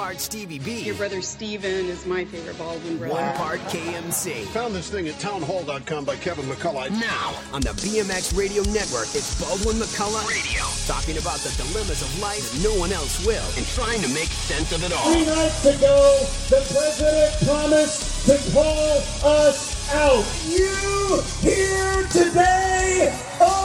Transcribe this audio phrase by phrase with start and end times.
[0.00, 3.12] part Stevie B, Your brother Steven is my favorite Baldwin brother.
[3.12, 4.46] one part KMC.
[4.56, 6.90] Found this thing at townhall.com by Kevin McCullough.
[6.90, 12.08] Now, on the BMX Radio Network, it's Baldwin McCullough Radio, talking about the dilemmas of
[12.18, 15.04] life that no one else will, and trying to make sense of it all.
[15.12, 16.00] Three nights ago,
[16.48, 19.04] the president promised to call
[19.44, 20.24] us out.
[20.48, 23.59] You here today are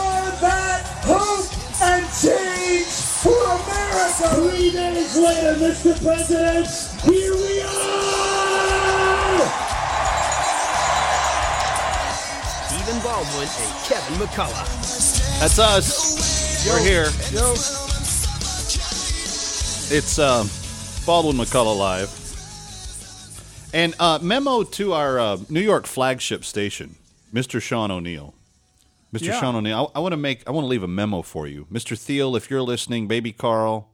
[4.16, 5.92] Three days later, Mr.
[6.02, 6.66] President,
[7.04, 8.06] here we are.
[12.66, 15.38] Stephen Baldwin and Kevin McCullough.
[15.38, 16.66] That's us.
[16.66, 17.10] We're here.
[17.30, 17.52] Yo.
[19.94, 20.48] It's um,
[21.04, 23.70] Baldwin McCullough live.
[23.74, 26.96] And uh, memo to our uh, New York flagship station,
[27.34, 27.60] Mr.
[27.60, 28.32] Sean O'Neill.
[29.12, 29.26] Mr.
[29.26, 29.40] Yeah.
[29.40, 31.66] Sean O'Neill, I, I want to make, I want to leave a memo for you,
[31.70, 31.98] Mr.
[31.98, 33.90] Thiel, if you're listening, Baby Carl,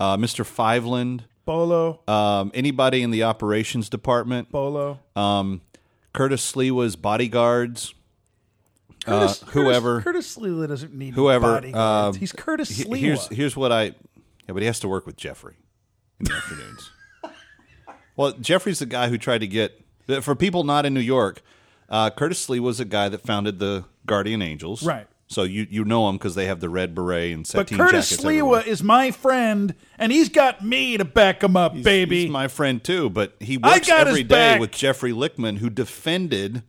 [0.00, 0.44] uh, Mr.
[0.44, 4.98] Fiveland, Bolo, um, anybody in the operations department, Bolo.
[5.14, 5.60] um,
[6.12, 7.94] Curtis Sliwa's bodyguards,
[9.04, 11.54] Curtis, uh, whoever- Curtis, Curtis Sliwa doesn't need whoever.
[11.54, 12.14] bodyguards.
[12.16, 12.96] um, He's Curtis he- Sliwa.
[12.98, 13.82] Here's here's what I.
[13.84, 15.54] Yeah, but he has to work with Jeffrey
[16.20, 16.90] in the afternoons.
[18.16, 19.78] Well, Jeffrey's the guy who tried to get
[20.22, 21.42] for people not in New York.
[21.88, 25.06] Uh, Curtis Sliwa a guy that founded the Guardian Angels, Right.
[25.28, 28.08] So you you know him because they have the red beret and but sateen Curtis
[28.10, 28.24] jackets.
[28.24, 28.62] Everywhere.
[28.64, 32.22] is my friend, and he's got me to back him up, baby.
[32.22, 34.60] He's my friend too, but he I works got every day back.
[34.60, 36.62] with Jeffrey Lichtman, who defended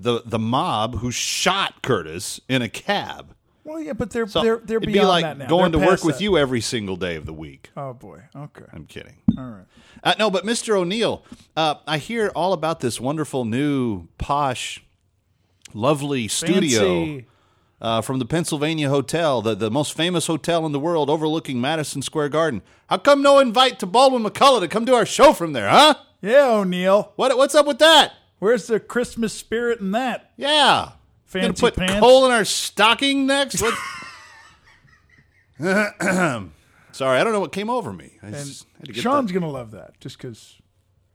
[0.00, 3.34] the the mob who shot Curtis in a cab.
[3.62, 5.46] well, yeah, but they're they're they're it'd beyond be like that now.
[5.48, 6.24] going They're to work past with that.
[6.24, 7.70] you every single day of the week.
[7.76, 8.22] Oh boy.
[8.34, 8.64] Okay.
[8.72, 9.16] I'm kidding.
[9.36, 9.64] All right.
[10.02, 10.76] Uh, no, but Mr.
[10.78, 11.24] O'Neill,
[11.58, 14.82] uh, I hear all about this wonderful new posh,
[15.74, 17.26] lovely studio Fancy.
[17.82, 22.00] Uh, from the Pennsylvania Hotel, the, the most famous hotel in the world overlooking Madison
[22.00, 22.62] Square Garden.
[22.86, 25.96] How come no invite to Baldwin McCullough to come do our show from there, huh?
[26.20, 27.12] Yeah, O'Neill.
[27.16, 28.12] What, what's up with that?
[28.38, 30.30] Where's the Christmas spirit in that?
[30.36, 30.92] Yeah.
[31.32, 31.98] Gonna put pants.
[31.98, 33.60] coal in our stocking next?
[33.60, 33.74] What?
[36.92, 38.18] Sorry, I don't know what came over me.
[38.22, 40.60] I And just had to Sean's love that just because,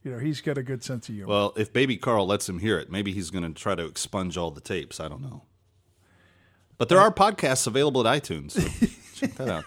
[0.03, 1.29] you know, he's got a good sense of humor.
[1.29, 4.35] Well, if Baby Carl lets him hear it, maybe he's going to try to expunge
[4.37, 4.99] all the tapes.
[4.99, 5.43] I don't know.
[6.77, 8.51] But there are podcasts available at iTunes.
[8.51, 9.65] So check that out.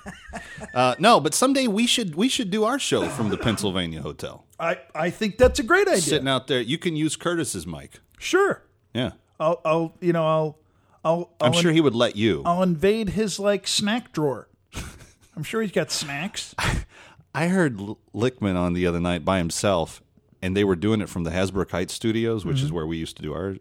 [0.73, 4.45] Uh, no, but someday we should we should do our show from the Pennsylvania Hotel.
[4.59, 6.01] I I think that's a great idea.
[6.03, 8.01] Sitting out there, you can use Curtis's mic.
[8.19, 8.63] Sure.
[8.95, 10.59] Yeah, I'll I'll you know I'll
[11.05, 12.43] I'll I'm I'll sure he would let you.
[12.45, 14.49] I'll invade his like snack drawer.
[15.37, 16.55] I'm sure he's got snacks.
[17.35, 17.79] I heard
[18.15, 20.03] Lichtman on the other night by himself,
[20.43, 23.17] and they were doing it from the Hasbrouck Heights Studios, which is where we used
[23.19, 23.57] to do our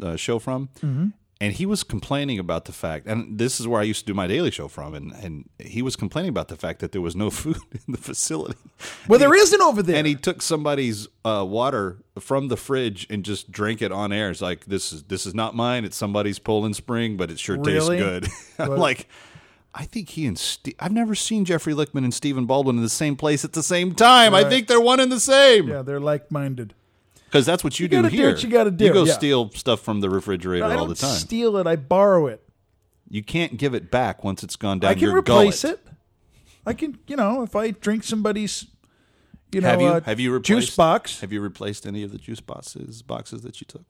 [0.00, 0.68] uh, show from.
[1.40, 4.12] And he was complaining about the fact, and this is where I used to do
[4.14, 7.14] my daily show from, and, and he was complaining about the fact that there was
[7.14, 8.58] no food in the facility.
[9.06, 9.94] Well, there isn't over there.
[9.96, 14.30] And he took somebody's uh, water from the fridge and just drank it on air.
[14.30, 15.84] It's like this is this is not mine.
[15.84, 18.26] It's somebody's Poland Spring, but it sure tastes good.
[18.58, 18.78] I'm What?
[18.80, 19.08] like,
[19.72, 22.88] I think he and Ste I've never seen Jeffrey Lichtman and Stephen Baldwin in the
[22.88, 24.34] same place at the same time.
[24.34, 25.68] I think they're one and the same.
[25.68, 26.74] yeah, they're like-minded.
[27.28, 28.30] Because that's what you, You do do here.
[28.30, 29.12] what you gotta do, You go yeah.
[29.12, 31.10] steal stuff from the refrigerator I all the time.
[31.10, 31.66] I steal it.
[31.66, 32.42] I borrow it.
[33.10, 35.80] you can't give it back once it's gone down I can replace gullet.
[35.86, 35.92] it.
[36.66, 38.66] I can, you know, if I drink somebody's,
[39.52, 41.20] you know, Have you uh, have you replaced juice box?
[41.20, 43.86] Have you replaced any of the juice boxes boxes that you took?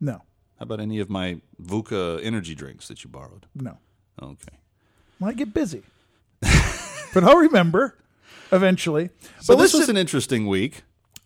[0.00, 0.14] No,
[0.58, 3.46] How about any of my VUCA energy drinks that you borrowed?
[3.54, 3.78] no.
[4.20, 4.56] Okay.
[5.18, 5.82] Well, I get busy,
[7.14, 7.96] but I'll remember
[8.52, 9.10] eventually.
[9.40, 10.82] So but this listen, was an interesting week.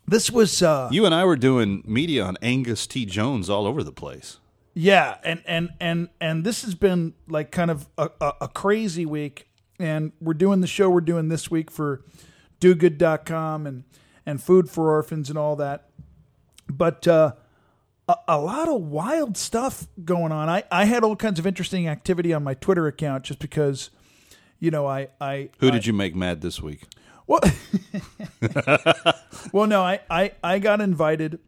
[0.06, 3.04] This was uh, You and I were doing media on Angus T.
[3.06, 4.38] Jones all over the place.
[4.74, 9.06] Yeah, and and and and this has been like kind of a, a, a crazy
[9.06, 12.04] week, and we're doing the show we're doing this week for
[12.60, 13.84] DoGood.com and
[14.26, 15.88] and Food for Orphans and all that,
[16.68, 17.32] but uh,
[18.08, 20.48] a, a lot of wild stuff going on.
[20.48, 23.90] I I had all kinds of interesting activity on my Twitter account just because,
[24.58, 26.82] you know, I I Who I- did you make mad this week?
[27.26, 27.40] Well,
[29.52, 31.38] well, no, I, I, I got invited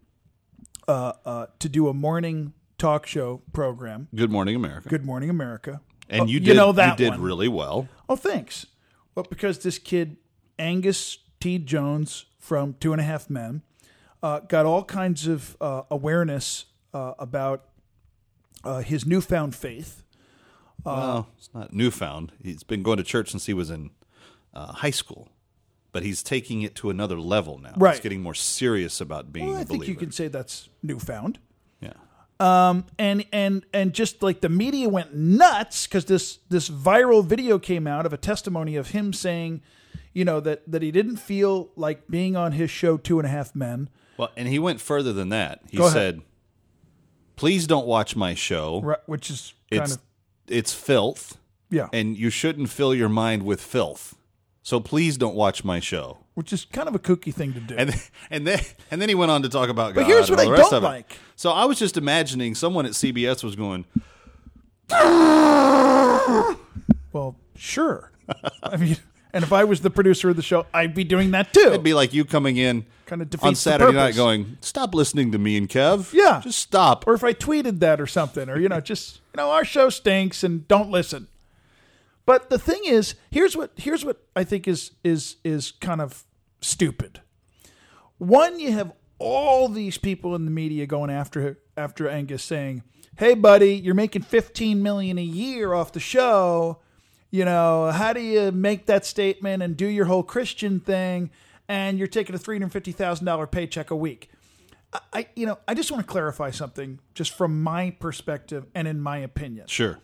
[0.86, 4.08] uh, uh, to do a morning talk show program.
[4.14, 4.88] Good Morning America.
[4.88, 5.80] Good Morning America.
[6.08, 7.22] And Oh, you you did know that you did one.
[7.22, 7.88] really well.
[8.08, 8.66] Oh, thanks.
[9.14, 10.16] Well, because this kid
[10.58, 11.58] Angus T.
[11.58, 13.62] Jones from Two and a Half Men
[14.22, 17.66] uh, got all kinds of uh, awareness uh, about
[18.64, 20.02] uh, his newfound faith.
[20.84, 22.32] well, it's not newfound.
[22.42, 23.90] He's been going to church since he was in
[24.54, 25.28] uh, high school,
[25.92, 27.72] but he's taking it to another level now.
[27.76, 27.94] Right.
[27.94, 29.90] He's getting more serious about being Well, I think believer.
[29.92, 31.38] you can say that's newfound.
[31.80, 31.92] yeah.
[32.40, 37.58] Um, and and and just like the media went nuts because this this viral video
[37.58, 39.60] came out of a testimony of him saying,
[40.12, 43.30] you know that that he didn't feel like being on his show Two and a
[43.30, 43.88] Half Men.
[44.16, 45.62] Well, and he went further than that.
[45.70, 46.22] He said,
[47.36, 48.80] "Please don't watch my show.
[48.82, 50.00] Right, which is kind It's of
[50.48, 51.38] it's filth,
[51.70, 54.16] yeah, and you shouldn't fill your mind with filth.
[54.68, 57.74] So please don't watch my show." which is kind of a kooky thing to do.
[57.76, 58.00] And then,
[58.30, 58.60] and then
[58.92, 60.06] and then he went on to talk about But God.
[60.06, 61.16] here's what I don't of like.
[61.34, 63.86] So I was just imagining someone at CBS was going,
[67.12, 68.12] well, sure.
[68.62, 68.98] I mean,
[69.32, 71.60] and if I was the producer of the show, I'd be doing that too.
[71.60, 75.38] it'd be like you coming in Kinda defeats on Saturday night going, "Stop listening to
[75.38, 76.12] me and Kev.
[76.12, 76.40] Yeah.
[76.44, 79.50] just stop." or if I tweeted that or something, or you know, just you know,
[79.50, 81.26] our show stinks and don't listen.
[82.28, 86.24] But the thing is, here's what here's what I think is is is kind of
[86.60, 87.22] stupid.
[88.18, 92.82] One, you have all these people in the media going after after Angus saying,
[93.16, 96.80] "Hey, buddy, you're making 15 million a year off the show.
[97.30, 101.30] You know, how do you make that statement and do your whole Christian thing?
[101.66, 104.28] And you're taking a three hundred fifty thousand dollar paycheck a week."
[104.92, 108.86] I- I, you know, I just want to clarify something, just from my perspective and
[108.86, 109.66] in my opinion.
[109.68, 109.98] Sure.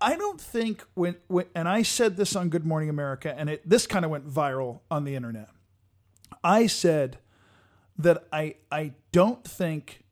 [0.00, 3.68] I don't think when, when and I said this on Good Morning America, and it
[3.68, 5.50] this kind of went viral on the internet.
[6.42, 7.18] I said
[7.98, 10.04] that I I don't think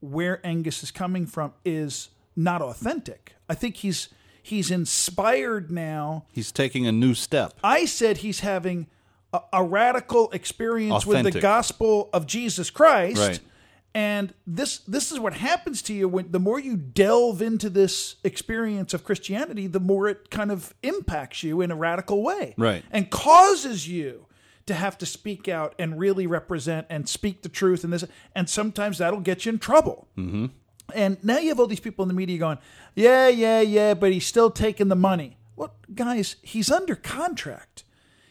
[0.00, 3.34] where Angus is coming from is not authentic.
[3.48, 4.10] I think he's
[4.42, 6.26] he's inspired now.
[6.32, 7.54] He's taking a new step.
[7.64, 8.86] I said he's having
[9.32, 13.18] a, a radical experience with the gospel of Jesus Christ.
[13.18, 13.40] Right.
[13.96, 18.16] And this this is what happens to you when the more you delve into this
[18.24, 22.52] experience of Christianity, the more it kind of impacts you in a radical way.
[22.58, 22.84] Right.
[22.90, 24.26] And causes you
[24.66, 28.04] to have to speak out and really represent and speak the truth and this
[28.34, 30.08] and sometimes that'll get you in trouble.
[30.18, 30.46] Mm-hmm.
[30.94, 32.58] And now you have all these people in the media going,
[32.94, 35.38] yeah, yeah, yeah, but he's still taking the money.
[35.56, 37.84] Well, guys, he's under contract.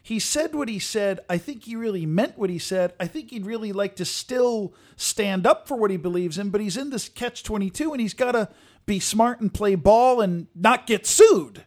[0.06, 1.20] He said what he said.
[1.28, 2.94] I think he really meant what he said.
[3.00, 6.62] I think he'd really like to still stand up for what he believes in, but
[6.62, 8.50] he's in this catch 22 and he's got to
[8.86, 11.66] be smart and play ball and not get sued.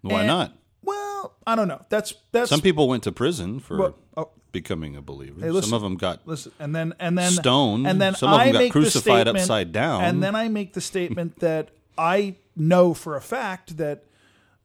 [0.00, 0.52] Why And- not?
[0.82, 1.84] Well, I don't know.
[1.90, 4.30] That's that's Some people went to prison for Well, oh.
[4.52, 5.40] becoming a believer.
[5.52, 5.68] listen.
[5.70, 7.86] Some of them got listen, and then and then Stoned.
[7.86, 10.02] and then Some of I them got make the crucified upside down.
[10.04, 14.04] and then I make the statement that I know for a fact that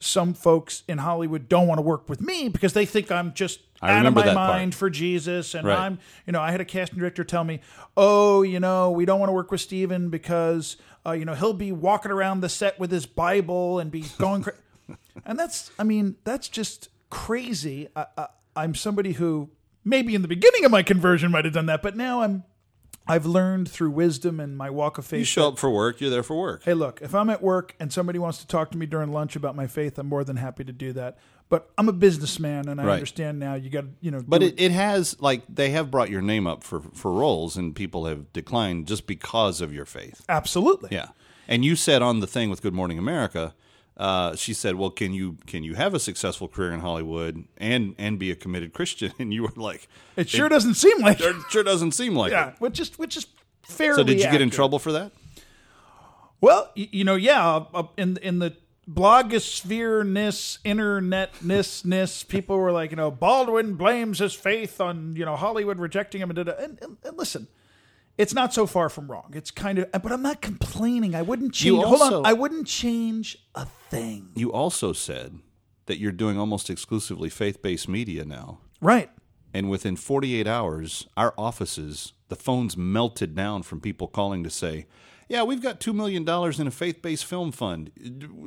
[0.04, 3.60] some folks in Hollywood don't want to work with me because they think I'm just
[3.82, 4.50] I out of my that part.
[4.58, 5.78] mind for Jesus, and Right.
[5.80, 7.62] I'm you know I had a casting director tell me,
[7.96, 11.54] oh you know we don't want to work with Steven because uh, you know he'll
[11.54, 14.44] be walking around the set with his Bible and be going.
[14.44, 14.54] Cra-.
[15.26, 17.88] And that's, I mean, that's just crazy.
[17.96, 19.50] I, I, I'm somebody who
[19.86, 22.44] maybe in the beginning of my conversion might have done that, but now I'm,
[23.12, 25.20] I've learned through wisdom and my walk of faith.
[25.20, 26.64] you show up for work, you're there for work.
[26.64, 29.36] Hey, look, if I'm at work and somebody wants to talk to me during lunch
[29.36, 31.18] about my faith, I'm more than happy to do that.
[31.50, 32.94] But I'm a businessman, and I Right.
[32.94, 33.56] understand now.
[33.56, 36.48] You got to, you know, But it, it has like they have brought your name
[36.48, 40.24] up for for roles, and people have declined just because of your faith.
[40.30, 40.90] absolutely.
[40.94, 41.08] Yeah,
[41.50, 43.54] and you said on the thing with Good Morning America,
[44.02, 47.94] uh, she said, "Well, can you can you have a successful career in Hollywood and
[47.98, 51.36] and be a committed Christian?" And you were like, It sure doesn't seem like It
[51.50, 52.56] sure doesn't seem like yeah, it.
[52.60, 53.28] which is which is
[53.62, 53.96] fairly.
[54.02, 55.12] So did you get in trouble for that?
[56.42, 58.56] Well, y- you know, yeah, uh, uh, in in the
[58.90, 65.16] blogosphere ness, internet ness ness, people were like, you know, Baldwin blames his faith on
[65.16, 67.48] you know Hollywood rejecting him, and, and, and, and listen.
[68.18, 69.32] It's not so far from wrong.
[69.34, 71.16] It's kind of, but I'm not complaining.
[71.16, 71.66] I wouldn't change.
[71.66, 74.30] You hold on, I wouldn't change a thing.
[74.36, 75.40] You also said
[75.86, 78.60] that you're doing almost exclusively faith based media now.
[78.80, 79.10] Right.
[79.54, 84.86] And within 48 hours, our offices, the phones melted down from people calling to say,
[85.28, 86.28] Yeah, we've got $2 million
[86.60, 87.92] in a faith based film fund.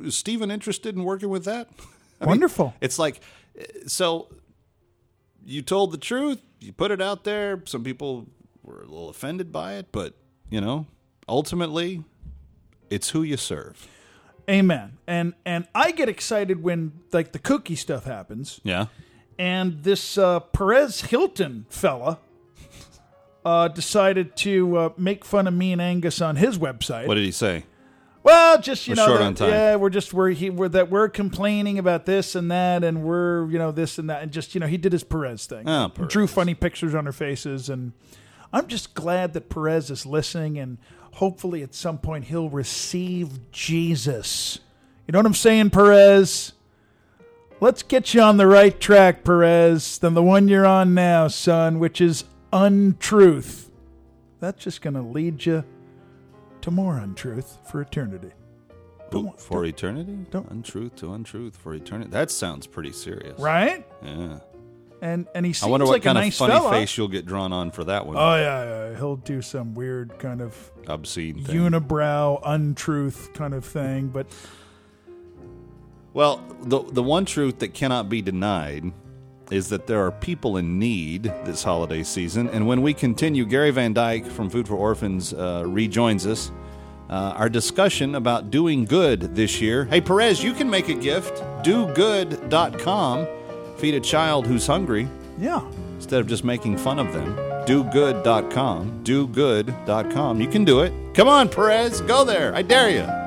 [0.03, 1.69] Is Steven interested in working with that?
[2.21, 2.73] I mean, Wonderful.
[2.81, 3.19] it's like,
[3.59, 4.29] uh, so
[5.45, 7.61] you told the truth, you put it out there.
[7.65, 8.27] Some people
[8.65, 10.15] were a little offended by it, but,
[10.49, 10.87] you know,
[11.29, 12.03] ultimately,
[12.89, 13.87] it's who you serve.
[14.49, 14.97] Amen.
[15.07, 18.59] And and I get excited when like the cookie stuff happens.
[18.63, 18.87] Yeah.
[19.39, 22.19] and this uh, Perez Hilton fella
[23.43, 27.07] uh, decided to uh, make fun of me and Angus on his website.
[27.07, 27.63] What did he say?
[28.23, 29.49] well, just you We're know, short that- on time.
[29.49, 33.49] yeah, we're just we're he we're that we're complaining about this and that, and we're
[33.49, 35.91] you know this and that, and just you know he did his Perez thing, Oh,
[35.97, 37.93] He drew funny pictures on our faces, and
[38.55, 40.77] I'm just glad that Perez is listening, and
[41.15, 44.59] hopefully at some point he'll receive Jesus.
[45.05, 46.53] You know what I'm saying, Perez?
[47.59, 51.79] Let's get you on the right track, Perez, than the one you're on now, son,
[51.79, 53.69] which is untruth.
[54.39, 55.65] That's just going to lead you
[56.61, 58.31] to more untruth for eternity.
[59.11, 60.17] Don't- for eternity?
[60.31, 62.09] don't- untruth to untruth for eternity.
[62.11, 63.37] That sounds pretty serious.
[63.37, 63.85] right?
[64.01, 64.39] Yeah.
[65.05, 66.71] And and he seems I wonder what like kind a of funny fella.
[66.71, 68.17] face you'll get drawn on for that one.
[68.17, 71.55] Oh yeah, yeah, he'll do some weird kind of Obscene thing.
[71.55, 74.07] unibrow untruth kind of thing.
[74.07, 74.25] But
[76.13, 78.91] Well, the the one truth that cannot be denied
[79.51, 82.49] is that there are people in need this holiday season.
[82.49, 86.51] And when we continue, Gary Van Dyke from Food for Orphans uh, rejoins us.
[87.11, 89.85] Uh, our discussion about doing good this year.
[89.85, 91.43] Hey, Perez, you can make a gift.
[91.63, 93.27] DoGood.com.
[93.85, 95.61] Feed a child who's hungry yeah,
[95.97, 97.35] instead of just making fun of them.
[97.67, 99.03] DoGood.com.
[99.03, 100.41] DoGood.com.
[100.41, 100.91] You can do it.
[101.13, 102.01] Come on, Perez.
[102.01, 102.55] Go there.
[102.55, 103.24] I dare you.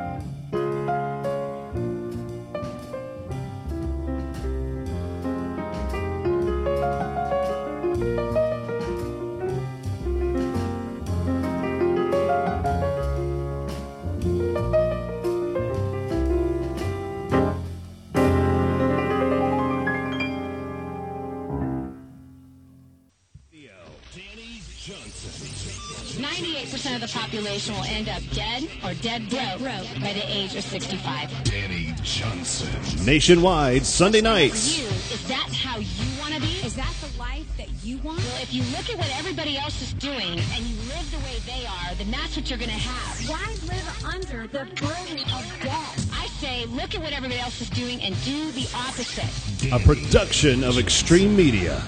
[31.45, 33.07] Danny Johnson.
[33.07, 34.79] Nationwide, Sunday nights.
[34.79, 38.19] You, if that's how you want to be, is that the life that you want?
[38.19, 41.39] Well, if you look at what everybody else is doing and you live the way
[41.47, 43.29] they are, then that's what you're going to have.
[43.31, 46.11] Why live under the burden of death?
[46.13, 49.73] I say, look at what everybody else is doing and do the opposite.
[49.73, 51.83] A production of Extreme Media.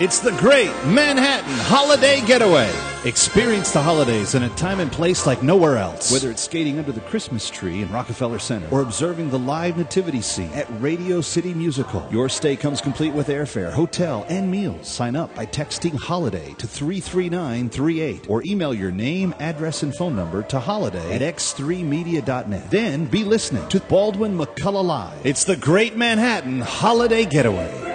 [0.00, 2.72] It's the Great Manhattan Holiday Getaway.
[3.04, 6.12] Experience the holidays in a time and place like nowhere else.
[6.12, 10.20] Whether it's skating under the Christmas tree in Rockefeller Center or observing the live nativity
[10.20, 14.86] scene at Radio City Musical, your stay comes complete with airfare, hotel, and meals.
[14.86, 20.44] Sign up by texting HOLIDAY to 33938 or email your name, address, and phone number
[20.44, 22.70] to holiday at x3media.net.
[22.70, 25.26] Then be listening to Baldwin McCullough Live.
[25.26, 27.87] It's the Great Manhattan Holiday Getaway.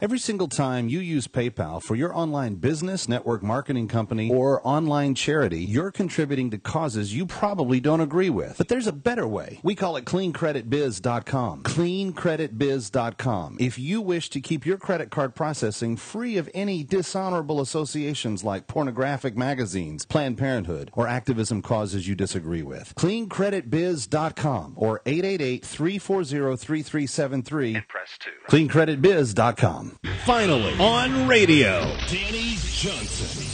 [0.00, 5.16] Every single time you use PayPal for your online business, network marketing company, or online
[5.16, 8.56] charity, you're contributing to causes you probably don't agree with.
[8.58, 9.58] But there's a better way.
[9.64, 11.64] We call it cleancreditbiz.com.
[11.64, 13.56] Cleancreditbiz.com.
[13.58, 18.68] If you wish to keep your credit card processing free of any dishonorable associations like
[18.68, 28.16] pornographic magazines, Planned Parenthood, or activism causes you disagree with, cleancreditbiz.com or 888-340-3373 and press
[28.20, 28.30] 2.
[28.48, 29.87] Cleancreditbiz.com.
[30.24, 31.80] Finally, on radio.
[32.08, 33.44] Danny Johnson.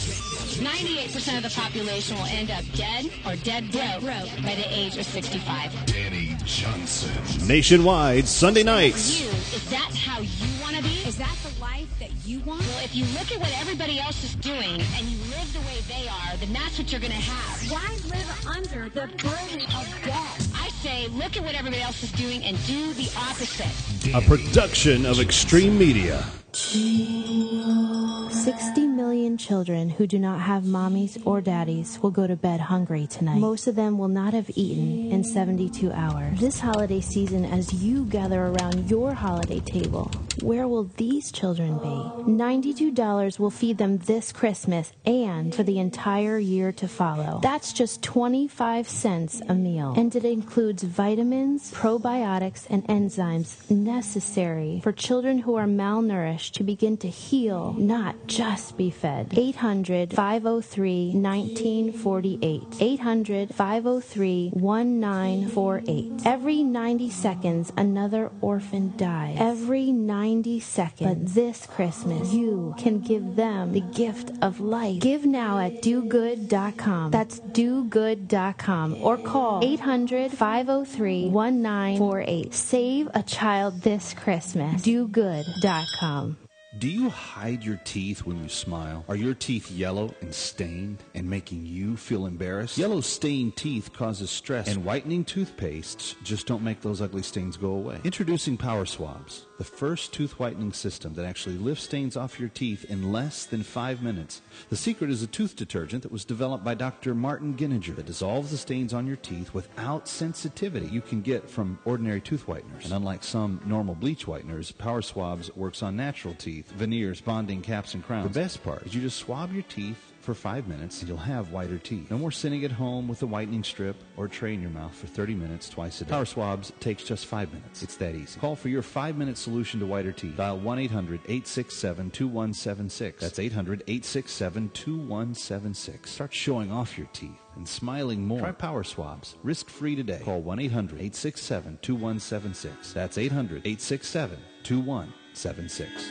[0.62, 4.00] Ninety-eight percent of the population will end up dead or dead broke,
[4.42, 5.72] by the age of sixty-five.
[5.86, 7.48] Danny Johnson.
[7.48, 9.20] Nationwide, Sunday For nights.
[9.20, 12.60] you, if that's how you want to be, Is that the life that you want?
[12.60, 15.80] well, if you look at what everybody else is doing and you live the way
[15.88, 17.70] they are, then that's what you're going to have.
[17.72, 20.43] Why live under the burden of debt?
[20.84, 24.14] I say, look at what everybody else is doing and do the opposite.
[24.14, 26.22] A production of Extreme Media.
[26.52, 33.06] 60 million children who do not have mommies or daddies will go to bed hungry
[33.06, 33.38] tonight.
[33.38, 36.38] Most of them will not have eaten in 72 hours.
[36.38, 40.10] This holiday season, as you gather around your holiday table,
[40.42, 42.30] where will these children be?
[42.30, 47.40] $92 will feed them this Christmas and for the entire year to follow.
[47.42, 49.94] That's just 25 cents a meal.
[49.96, 56.96] And it includes vitamins, probiotics, and enzymes necessary for children who are malnourished to begin
[56.98, 59.32] to heal, not just be fed.
[59.36, 62.62] 800 503 1948.
[62.80, 66.12] 800 503 1948.
[66.24, 69.36] Every 90 seconds, another orphan dies.
[69.38, 71.08] Every 90 seconds.
[71.08, 75.00] But this Christmas, you can give them the gift of life.
[75.00, 77.10] Give now at dogood.com.
[77.10, 82.54] That's dogood.com or call 800 503 1948.
[82.54, 84.82] Save a child this Christmas.
[84.82, 86.36] dogood.com.
[86.76, 89.04] Do you hide your teeth when you smile?
[89.08, 92.76] Are your teeth yellow and stained and making you feel embarrassed?
[92.76, 97.68] Yellow stained teeth causes stress, and whitening toothpastes just don't make those ugly stains go
[97.68, 98.00] away.
[98.02, 102.84] Introducing Power Swabs, the first tooth whitening system that actually lifts stains off your teeth
[102.86, 104.42] in less than five minutes.
[104.70, 107.14] The secret is a tooth detergent that was developed by Dr.
[107.14, 111.78] Martin Giniger that dissolves the stains on your teeth without sensitivity you can get from
[111.84, 112.84] ordinary tooth whiteners.
[112.84, 117.62] And unlike some normal bleach whiteners, Power Swabs works on natural teeth teeth, veneers, bonding,
[117.62, 118.32] caps, and crowns.
[118.32, 121.78] The best part is you just swab your teeth for five minutes you'll have whiter
[121.78, 122.10] teeth.
[122.10, 125.06] No more sitting at home with a whitening strip or tray in your mouth for
[125.06, 126.10] 30 minutes twice a day.
[126.10, 127.82] Power Swabs takes just five minutes.
[127.82, 128.40] It's that easy.
[128.40, 130.36] Call for your five minute solution to whiter teeth.
[130.36, 133.20] Dial 1 800 867 2176.
[133.22, 136.10] That's 800 867 2176.
[136.10, 138.40] Start showing off your teeth and smiling more.
[138.40, 139.36] Try Power Swabs.
[139.42, 140.22] Risk free today.
[140.24, 142.92] Call 1 800 867 2176.
[142.94, 146.10] That's 800 867 2176.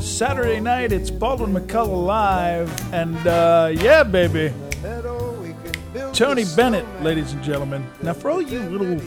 [0.00, 4.52] Saturday night, it's Baldwin McCullough live, and uh, yeah, baby,
[6.12, 7.86] Tony Bennett, ladies and gentlemen.
[8.02, 9.00] Now, for all you little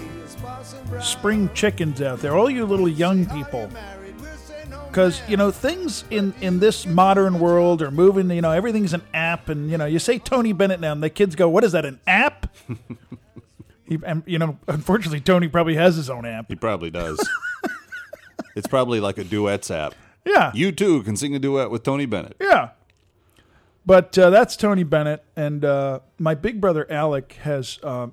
[1.02, 3.70] spring chickens out there, all you little young people,
[4.88, 8.30] because you know things in in this modern world are moving.
[8.30, 11.10] You know, everything's an app, and you know, you say Tony Bennett now, and the
[11.10, 11.86] kids go, "What is that?
[11.86, 12.56] An app?"
[13.86, 16.48] he, and you know, unfortunately, Tony probably has his own app.
[16.50, 17.20] He probably does.
[18.56, 19.96] it's probably like a duets app.
[20.30, 20.52] Yeah.
[20.54, 22.36] You too can sing a duet with Tony Bennett.
[22.40, 22.70] Yeah.
[23.86, 28.08] But uh, that's Tony Bennett, and uh, my big brother Alec has uh,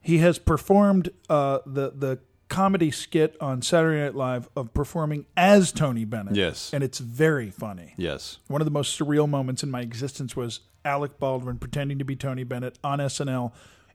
[0.00, 5.72] he has performed uh, the the comedy skit on Saturday Night Live of performing as
[5.72, 6.34] Tony Bennett.
[6.34, 6.72] Yes.
[6.74, 7.94] and it's very funny.
[7.96, 8.38] Yes.
[8.48, 12.16] One of the most surreal moments in my existence was Alec Baldwin pretending to be
[12.16, 13.52] Tony Bennett on SNL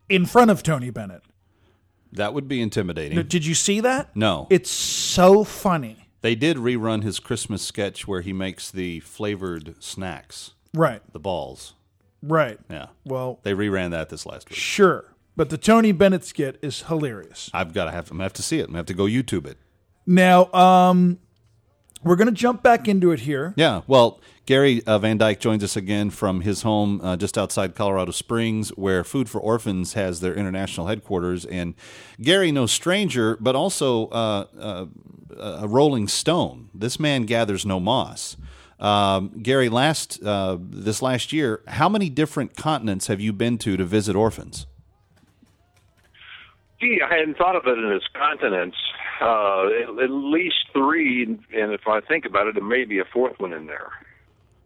[0.08, 1.22] in front of Tony Bennett.
[2.14, 3.22] That would be intimidating.
[3.28, 4.16] Did you see that?
[4.16, 4.48] No.
[4.50, 6.05] It's so funny.
[6.26, 11.04] They did rerun his Christmas sketch where he makes the flavored snacks, Right.
[11.14, 11.76] the balls.
[12.24, 12.58] Right.
[12.68, 12.88] Yeah.
[13.04, 14.58] Well, They reran that this last week.
[14.58, 15.14] sure.
[15.36, 17.52] But the Tony Bennett skit is hilarious.
[17.54, 18.64] I've got to have, I'm gonna have to see it.
[18.64, 19.60] I'm gonna have to go YouTube it.
[20.08, 21.20] Now, um,
[22.06, 23.54] we're going to jump back into it here.
[23.58, 23.82] Yeah.
[23.88, 28.12] Well, Gary uh, Van Dyke joins us again from his home uh, just outside Colorado
[28.12, 31.46] Springs, where Food for Orphans has their international headquarters.
[31.46, 31.74] And
[32.22, 34.86] Gary, no stranger, but also uh, uh,
[35.36, 36.70] a Rolling Stone.
[36.76, 38.38] This man gathers no moss.
[38.80, 43.78] Um, Gary, last uh, this last year, how many different continents have you been to
[43.78, 44.68] to visit orphans?
[46.80, 48.78] Gee, I hadn't thought of it in its continents.
[49.22, 51.40] Uh, at, at least three, and
[51.72, 53.90] if I think about it, there may be a fourth one in there.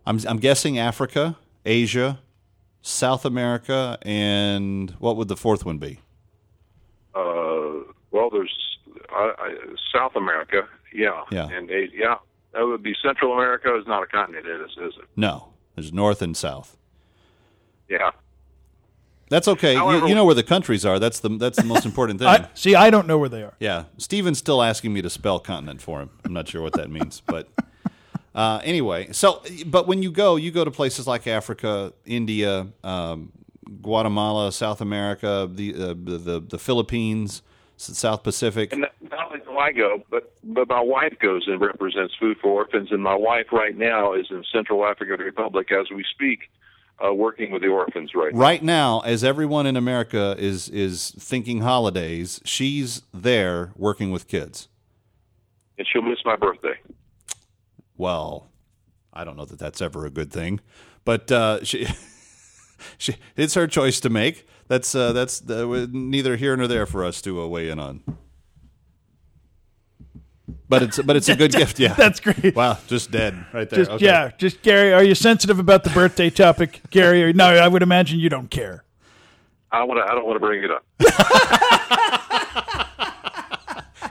[0.05, 2.19] I'm, I'm guessing Africa, Asia,
[2.81, 5.99] South America, and what would the fourth one be?
[7.13, 8.55] Uh, well, there's
[9.15, 9.31] uh,
[9.93, 11.47] South America, yeah, Yeah.
[11.49, 12.15] and Asia, yeah.
[12.53, 13.77] That would be Central America.
[13.79, 15.05] Is not a continent, is is it?
[15.15, 16.75] No, there's North and South.
[17.87, 18.09] Yeah.
[19.29, 19.73] That's okay.
[19.73, 20.99] You, However- you know where the countries are.
[20.99, 22.27] That's the that's the most important thing.
[22.27, 23.53] I, see, I don't know where they are.
[23.59, 26.09] yeah, Steven's still asking me to spell continent for him.
[26.25, 27.47] I'm not sure what that means, but
[28.35, 29.11] uh, anyway.
[29.11, 33.31] So, but when you go, you go to places like Africa, India, um,
[33.81, 37.41] Guatemala, South America, the uh, the, the the Philippines,
[37.77, 38.71] South Pacific.
[38.71, 42.37] And not not only do I go, but but my wife goes and represents Food
[42.41, 46.49] for Orphans, and my wife right now is in Central African Republic as we speak,
[47.05, 48.39] uh, working with the orphans right now.
[48.39, 54.67] Right now, as everyone in America is is thinking holidays, she's there working with kids.
[55.77, 56.77] And she'll miss my birthday.
[57.97, 58.49] Well,
[59.13, 60.59] I don't know that that's ever a good thing,
[61.05, 61.87] but uh, she,
[62.97, 64.47] she it's her choice to make.
[64.67, 68.03] That's uh, that's uh, neither here nor there for us to uh, weigh in on.
[70.67, 71.79] But it's but it's a good gift.
[71.79, 72.55] Yeah, That's great.
[72.55, 73.79] Wow, just dead right there.
[73.79, 74.05] Just Okay.
[74.05, 74.93] yeah, just Gary.
[74.93, 77.23] Are you sensitive about the birthday topic, Gary?
[77.23, 78.83] Or, no, I would imagine you don't care.
[79.71, 80.11] I want to.
[80.11, 80.85] I don't want to bring it up.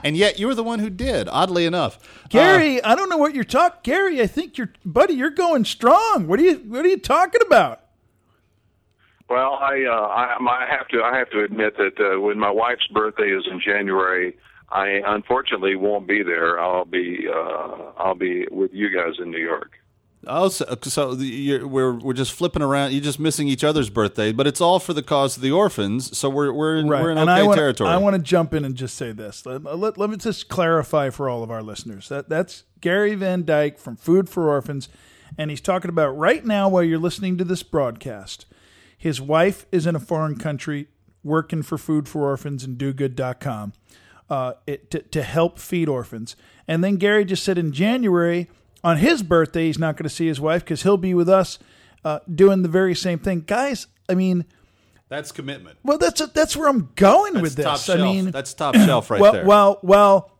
[0.03, 1.27] And yet you were the one who did.
[1.27, 1.99] Oddly enough,
[2.29, 3.79] Gary, I don't know what you're talking.
[3.83, 5.13] Gary, I think you're, buddy.
[5.13, 6.27] You're going strong.
[6.27, 7.81] What are you What are you talking about?
[9.29, 12.49] Well, I uh, I, I have to I have to admit that uh, when my
[12.49, 14.37] wife's birthday is in January,
[14.71, 16.59] I unfortunately won't be there.
[16.59, 19.79] I'll be uh, I'll be with you guys in New York.
[20.27, 22.91] Oh, so, so you're, we're we're just flipping around.
[22.91, 26.15] You're just missing each other's birthday, but it's all for the cause of the orphans.
[26.17, 27.89] So we're we're in, we're in and okay I wanna, territory.
[27.89, 29.45] I want to jump in and just say this.
[29.45, 33.45] Let, let, let me just clarify for all of our listeners that that's Gary Van
[33.45, 34.89] Dyke from Food for Orphans,
[35.37, 38.45] and he's talking about right now while you're listening to this broadcast.
[38.97, 40.89] His wife is in a foreign country
[41.23, 43.71] working for Food for Orphans and DoGood.com
[44.29, 46.35] uh, it, to, to help feed orphans.
[46.67, 48.47] And then Gary just said in January,
[48.83, 51.59] on his birthday, he's not going to see his wife because he'll be with us
[52.05, 53.41] uh, doing the very same thing.
[53.41, 54.45] Guys, I mean,
[55.09, 55.77] That's commitment.
[55.83, 57.85] well, that's that's where I'm going That's with this.
[57.85, 59.45] top I mean, That's top shelf right well, there.
[59.45, 60.31] Well, well,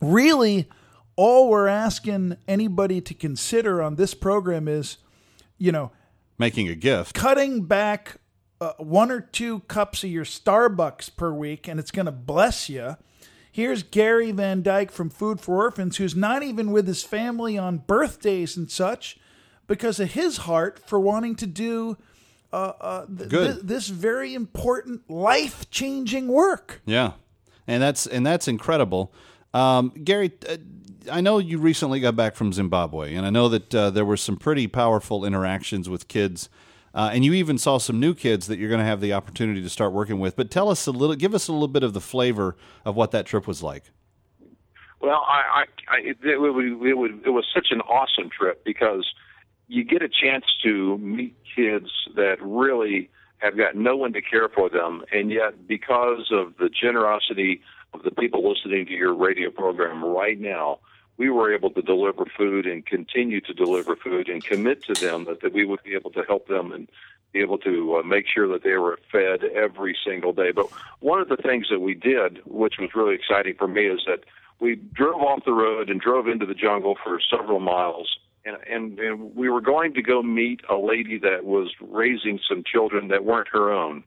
[0.00, 0.68] really,
[1.16, 4.98] all we're asking anybody to consider on this program is,
[5.58, 5.90] you know,
[6.38, 7.14] Making a gift.
[7.14, 8.16] cutting back
[8.60, 12.68] uh, one or two cups of your Starbucks per week, and it's going to bless
[12.68, 12.96] you.
[13.56, 17.78] Here's Gary Van Dyke from Food for Orphans, who's not even with his family on
[17.78, 19.18] birthdays and such
[19.66, 21.96] because of his heart for wanting to do
[22.52, 26.82] uh, uh, th- th- this very important, life changing work.
[26.84, 27.12] Yeah,
[27.66, 29.14] and that's and that's incredible.
[29.54, 30.58] Um, Gary, uh,
[31.10, 34.18] I know you recently got back from Zimbabwe, and I know that uh, there were
[34.18, 36.50] some pretty powerful interactions with kids,
[36.96, 39.60] uh, and you even saw some new kids that you're going to have the opportunity
[39.62, 40.34] to start working with.
[40.34, 42.56] But tell us a little, give us a little bit of the flavor
[42.86, 43.84] of what that trip was like.
[45.00, 49.06] Well, I, I, I it, it, it, it was such an awesome trip because
[49.68, 54.48] you get a chance to meet kids that really have got no one to care
[54.48, 57.60] for them, and yet because of the generosity
[57.92, 60.78] of the people listening to your radio program right now,
[61.18, 65.24] we were able to deliver food and continue to deliver food and commit to them
[65.24, 66.88] that, that we would be able to help them and
[67.32, 70.52] be able to uh, make sure that they were fed every single day.
[70.52, 70.68] But
[71.00, 74.20] one of the things that we did, which was really exciting for me, is that
[74.60, 78.16] we drove off the road and drove into the jungle for several miles.
[78.44, 82.62] And, and, and we were going to go meet a lady that was raising some
[82.64, 84.04] children that weren't her own.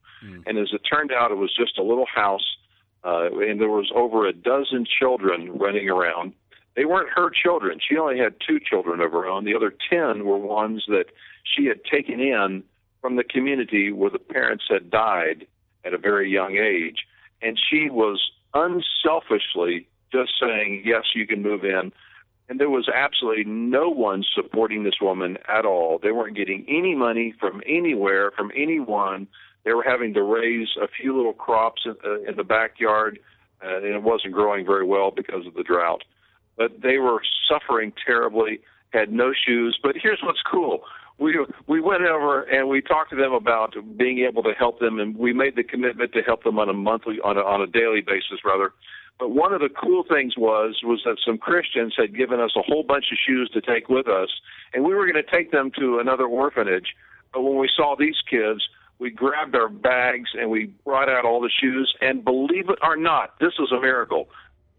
[0.47, 2.55] And as it turned out, it was just a little house,
[3.03, 6.33] uh, and there was over a dozen children running around.
[6.79, 7.77] They weren't her children.
[7.85, 9.43] She only had two children of her own.
[9.43, 11.07] The other ten were ones that
[11.43, 12.63] she had taken in
[13.01, 15.45] from the community where the parents had died
[15.83, 16.99] at a very young age.
[17.41, 21.91] And she was unselfishly just saying, yes, you can move in.
[22.47, 25.99] And there was absolutely no one supporting this woman at all.
[26.01, 29.27] They weren't getting any money from anywhere, from anyone.
[29.65, 33.19] They were having to raise a few little crops in, uh, in the backyard,
[33.61, 36.03] uh, and it wasn't growing very well because of the drought.
[36.59, 38.59] But they were suffering terribly,
[38.93, 39.79] had no shoes.
[39.81, 40.83] But here's what's cool
[41.19, 44.99] we we went over and we talked to them about being able to help them,
[44.99, 47.67] and we made the commitment to help them on a monthly, on a, on a
[47.67, 48.71] daily basis, rather.
[49.19, 52.61] But one of the cool things was was that some Christians had given us a
[52.61, 54.29] whole bunch of shoes to take with us,
[54.73, 56.95] and we were going to take them to another orphanage.
[57.33, 58.61] But when we saw these kids,
[58.97, 61.93] we grabbed our bags and we brought out all the shoes.
[62.01, 64.29] And believe it or not, this was a miracle.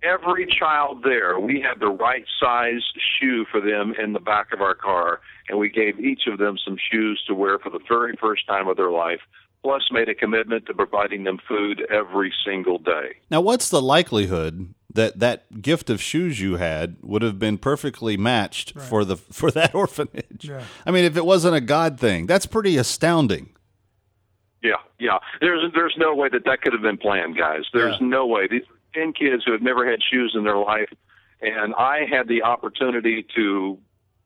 [0.03, 2.83] Every child there, we had the right size
[3.21, 6.57] shoe for them in the back of our car, and we gave each of them
[6.65, 9.21] some shoes to wear for the very first time of their life.
[9.63, 13.17] Plus, made a commitment to providing them food every single day.
[13.31, 18.17] Now, what's the likelihood that that gift of shoes you had would have been perfectly
[18.17, 20.49] matched for the for that orphanage?
[20.49, 20.63] Yeah.
[20.87, 23.51] I mean, if it wasn't a God thing, that's pretty astounding.
[24.63, 25.19] Yeah, yeah.
[25.43, 27.65] There's there's no way that that could have been planned, guys.
[27.75, 28.49] There's no way.
[28.49, 28.63] These
[28.97, 30.93] are ten kids who had never had shoes in their life,
[31.41, 33.79] and I had the opportunity to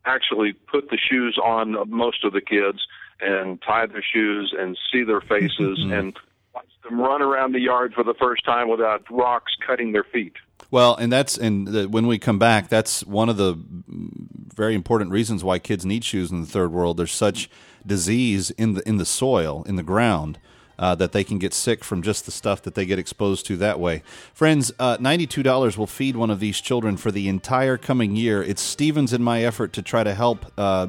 [0.05, 2.87] actually put the shoes on most of the kids
[3.21, 5.93] and tie their shoes and see their faces mm-hmm.
[5.93, 6.17] and
[6.55, 10.35] watch them run around the yard for the first time without rocks cutting their feet.
[10.71, 15.11] Well, and that's and the, when we come back, that's one of the very important
[15.11, 16.97] reasons why kids need shoes in the third world.
[16.97, 17.49] There's such
[17.87, 20.39] disease in the in the soil, in the ground,
[20.79, 23.57] uh, that they can get sick from just the stuff that they get exposed to
[23.59, 24.03] that way.
[24.33, 28.43] Friends, uh, ninety-two dollars will feed one of these children for the entire coming year.
[28.43, 30.87] It's Stevens in my effort to try to help uh,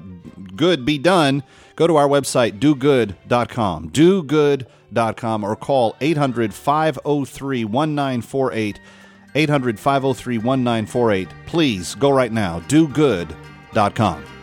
[0.55, 1.43] good be done.
[1.75, 8.79] Go to our website, dogood.com, dogood.com, or call 800 503 1948.
[9.35, 11.27] 800 503 1948.
[11.45, 12.61] Please go right now.
[12.61, 14.34] DoGood.com.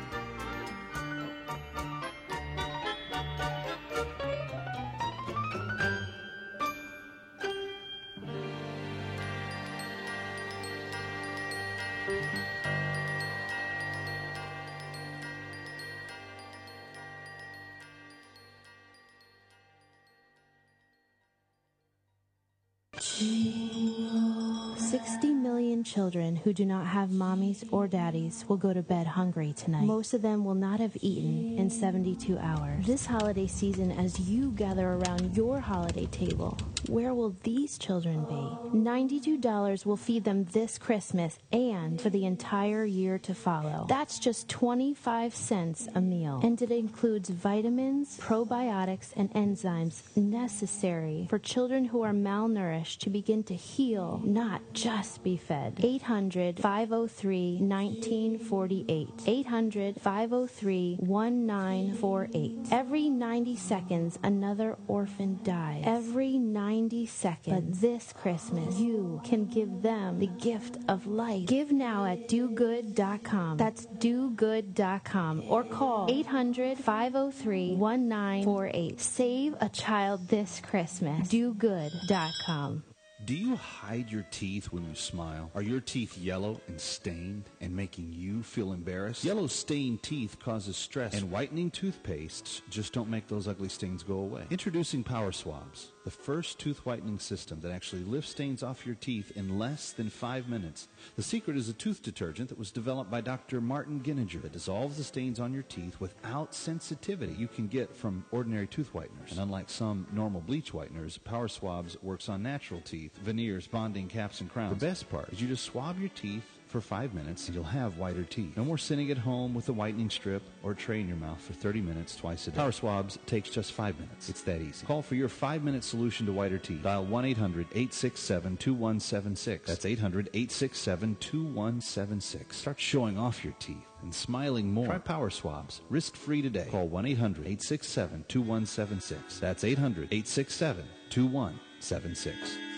[25.85, 29.07] Sixty million million children who do not have mommies or daddies will go to bed
[29.07, 29.85] hungry tonight.
[29.85, 32.87] Most of them will not have eaten in 72 hours.
[32.87, 36.57] This holiday season, as you gather around your holiday table,
[36.89, 38.79] where will these children be?
[38.79, 43.87] $92 will feed them this Christmas and for the entire year to follow.
[43.89, 46.41] That's just 25 cents a meal.
[46.43, 53.43] And it includes vitamins, probiotics, and enzymes necessary for children who are malnourished to begin
[53.45, 55.72] to heal, not just be fed.
[55.81, 59.09] 800 503 1948.
[59.27, 62.59] 800 503 1948.
[62.71, 65.83] Every 90 seconds, another orphan dies.
[65.87, 67.55] Every 90 seconds.
[67.55, 71.47] But this Christmas, you can give them the gift of life.
[71.47, 73.57] Give now at dogood.com.
[73.57, 79.01] That's dogood.com or call 800 503 1948.
[79.01, 81.29] Save a child this Christmas.
[81.29, 82.85] dogood.com.
[83.25, 85.53] Do you hide your teeth when you smile?
[85.55, 89.23] Are your teeth yellow and stained and making you feel embarrassed?
[89.23, 94.15] Yellow stained teeth causes stress, and whitening toothpastes just don't make those ugly stains go
[94.15, 94.43] away.
[94.51, 99.33] Introducing Power Swabs, the first tooth whitening system that actually lifts stains off your teeth
[99.37, 100.89] in less than five minutes.
[101.17, 103.61] The secret is a tooth detergent that was developed by Dr.
[103.61, 108.25] Martin Giniger that dissolves the stains on your teeth without sensitivity you can get from
[108.31, 109.31] ordinary tooth whiteners.
[109.31, 114.41] And unlike some normal bleach whiteners, Power Swabs works on natural teeth, veneers, bonding, caps,
[114.41, 114.79] and crowns.
[114.79, 118.25] The best part is you just swab your teeth for five minutes you'll have whiter
[118.25, 118.57] teeth.
[118.57, 121.53] No more sitting at home with a whitening strip or tray in your mouth for
[121.53, 122.57] 30 minutes twice a day.
[122.57, 124.31] Power Swabs takes just five minutes.
[124.31, 124.87] It's that easy.
[124.87, 126.83] Call for your five minute solution to whiter teeth.
[126.83, 129.69] Dial 1 800 867 2176.
[129.69, 132.57] That's 800 867 2176.
[132.57, 134.87] Start showing off your teeth and smiling more.
[134.87, 135.83] Try Power Swabs.
[135.91, 136.69] Risk free today.
[136.71, 139.39] Call 1 800 867 2176.
[139.39, 142.72] That's 800 867 2176.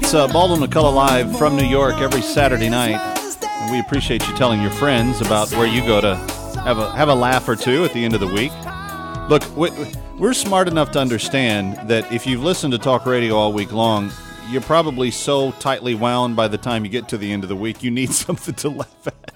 [0.00, 2.96] It's uh, Baldwin McCullough Live from New York every Saturday night.
[3.42, 6.14] And we appreciate you telling your friends about where you go to
[6.60, 8.52] have a, have a laugh or two at the end of the week.
[9.28, 9.70] Look, we,
[10.16, 14.10] we're smart enough to understand that if you've listened to talk radio all week long,
[14.48, 17.56] you're probably so tightly wound by the time you get to the end of the
[17.56, 19.34] week, you need something to laugh at.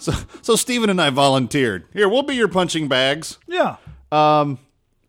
[0.00, 1.86] So, so Stephen and I volunteered.
[1.92, 3.38] Here, we'll be your punching bags.
[3.46, 3.76] Yeah.
[4.10, 4.58] Um,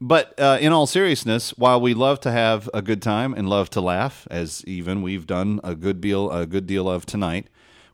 [0.03, 3.69] But uh, in all seriousness, while we love to have a good time and love
[3.69, 7.45] to laugh, as even we've done a good deal, a good deal of tonight,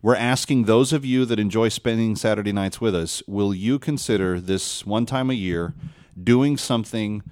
[0.02, 4.39] we're asking those of you that enjoy spending Saturday nights with us, will you consider
[4.39, 5.74] this one time a year
[6.24, 7.24] doing something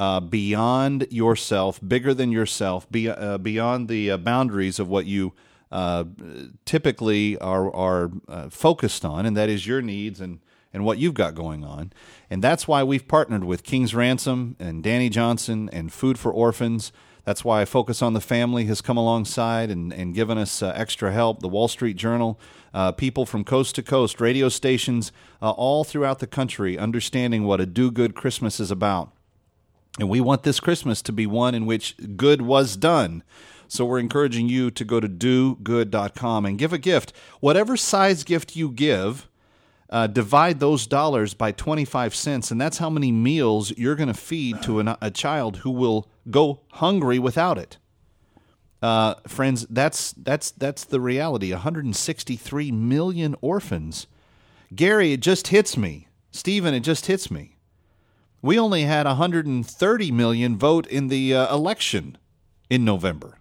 [0.00, 5.34] uh, beyond yourself, bigger than yourself, be, uh, beyond the uh, boundaries of what you
[5.70, 6.04] uh,
[6.64, 10.40] typically are are uh, focused on, and that is your needs and
[10.72, 11.92] and what you've got going on.
[12.30, 16.92] And that's why we've partnered with King's Ransom and Danny Johnson and Food for Orphans.
[17.24, 21.12] That's why Focus on the Family has come alongside and, and given us uh, extra
[21.12, 21.40] help.
[21.40, 22.38] The Wall Street Journal,
[22.74, 27.60] uh, people from coast to coast, radio stations uh, all throughout the country understanding what
[27.60, 29.12] a do good Christmas is about.
[29.98, 33.22] And we want this Christmas to be one in which good was done.
[33.68, 37.12] So we're encouraging you to go to dogood.com and give a gift.
[37.40, 39.28] Whatever size gift you give,
[39.92, 44.14] uh, divide those dollars by 25 cents, and that's how many meals you're going to
[44.14, 47.76] feed to an, a child who will go hungry without it.
[48.80, 51.52] Uh, friends, that's that's that's the reality.
[51.52, 54.06] 163 million orphans.
[54.74, 56.08] Gary, it just hits me.
[56.30, 57.58] Stephen, it just hits me.
[58.40, 62.16] We only had 130 million vote in the uh, election
[62.70, 63.38] in November.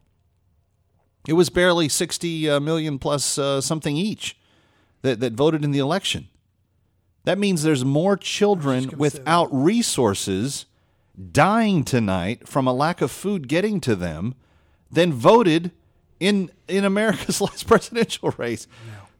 [1.26, 4.38] It was barely 60 uh, plus uh, something each
[5.02, 6.28] that, that voted in the election.
[7.24, 10.66] That means there's more children without resources
[11.32, 14.34] dying tonight from a lack of food getting to them
[14.90, 15.72] than voted
[16.20, 18.68] in in America's last presidential race.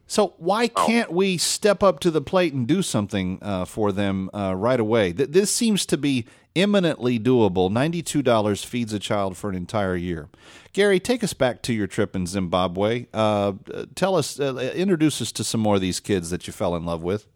[0.06, 4.28] So why can't we step up to the plate and do something uh, for them
[4.34, 5.12] uh, right away?
[5.12, 7.70] Th- this seems to be imminently doable.
[7.70, 10.28] Ninety-two dollars feeds a child for an entire year.
[10.72, 13.06] Gary, take us back to your trip in Zimbabwe.
[13.14, 13.52] Uh,
[13.94, 16.84] tell us, uh, introduce us to some more of these kids that you fell in
[16.84, 17.26] love with.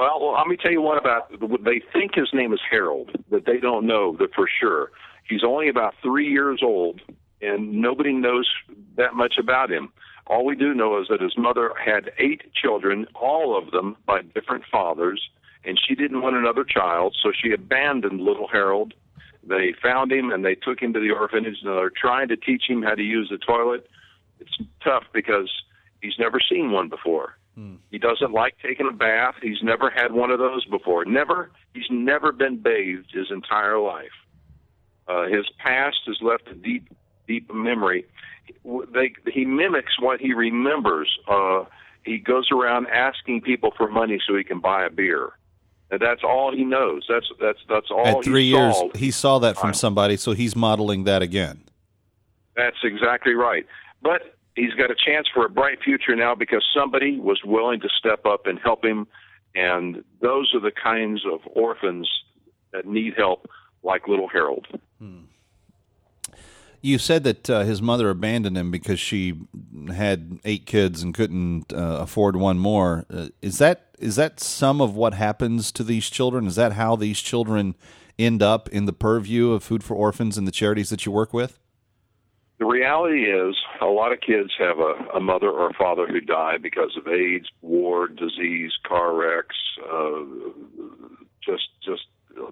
[0.00, 1.30] Well, well, let me tell you what about.
[1.62, 4.92] They think his name is Harold, but they don't know that for sure.
[5.28, 7.02] He's only about three years old,
[7.42, 8.48] and nobody knows
[8.96, 9.92] that much about him.
[10.26, 14.22] All we do know is that his mother had eight children, all of them by
[14.22, 15.20] different fathers,
[15.66, 18.94] and she didn't want another child, so she abandoned little Harold.
[19.46, 22.62] They found him and they took him to the orphanage, and they're trying to teach
[22.66, 23.86] him how to use the toilet.
[24.38, 25.50] It's tough because
[26.00, 27.36] he's never seen one before.
[27.90, 29.34] He doesn't like taking a bath.
[29.42, 31.04] He's never had one of those before.
[31.04, 31.50] Never.
[31.74, 34.16] He's never been bathed his entire life.
[35.06, 36.88] Uh, his past has left a deep,
[37.26, 38.06] deep memory.
[38.64, 41.10] They, he mimics what he remembers.
[41.28, 41.64] Uh,
[42.04, 45.32] he goes around asking people for money so he can buy a beer.
[45.90, 47.04] And that's all he knows.
[47.08, 48.06] That's that's that's all.
[48.06, 48.88] At three he years, saw.
[48.94, 51.64] he saw that from somebody, so he's modeling that again.
[52.56, 53.66] That's exactly right.
[54.00, 57.88] But he's got a chance for a bright future now because somebody was willing to
[57.98, 59.06] step up and help him.
[59.54, 62.08] And those are the kinds of orphans
[62.72, 63.48] that need help,
[63.82, 64.66] like little Harold.
[66.82, 69.40] You said that uh, his mother abandoned him because she
[69.92, 73.04] had eight kids and couldn't uh, afford one more.
[73.12, 76.46] Uh, is that is that some of what happens to these children?
[76.46, 77.74] Is that how these children
[78.18, 81.34] end up in the purview of Food for Orphans and the charities that you work
[81.34, 81.59] with?
[82.60, 86.20] The reality is, a lot of kids have a, a mother or a father who
[86.20, 89.56] die because of AIDS, war, disease, car wrecks,
[89.90, 90.20] uh,
[91.42, 92.02] just just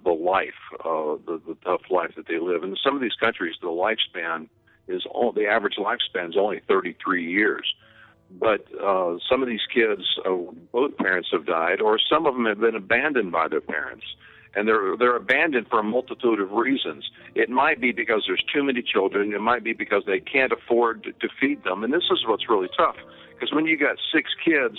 [0.02, 2.64] the life, uh, the, the tough life that they live.
[2.64, 4.48] In some of these countries, the lifespan
[4.88, 7.74] is all the average lifespan is only 33 years.
[8.30, 10.36] But uh, some of these kids, uh,
[10.72, 14.06] both parents have died, or some of them have been abandoned by their parents
[14.54, 17.08] and they're they're abandoned for a multitude of reasons.
[17.34, 19.32] It might be because there's too many children.
[19.32, 21.84] It might be because they can't afford to, to feed them.
[21.84, 22.96] And this is what's really tough
[23.34, 24.76] because when you got six kids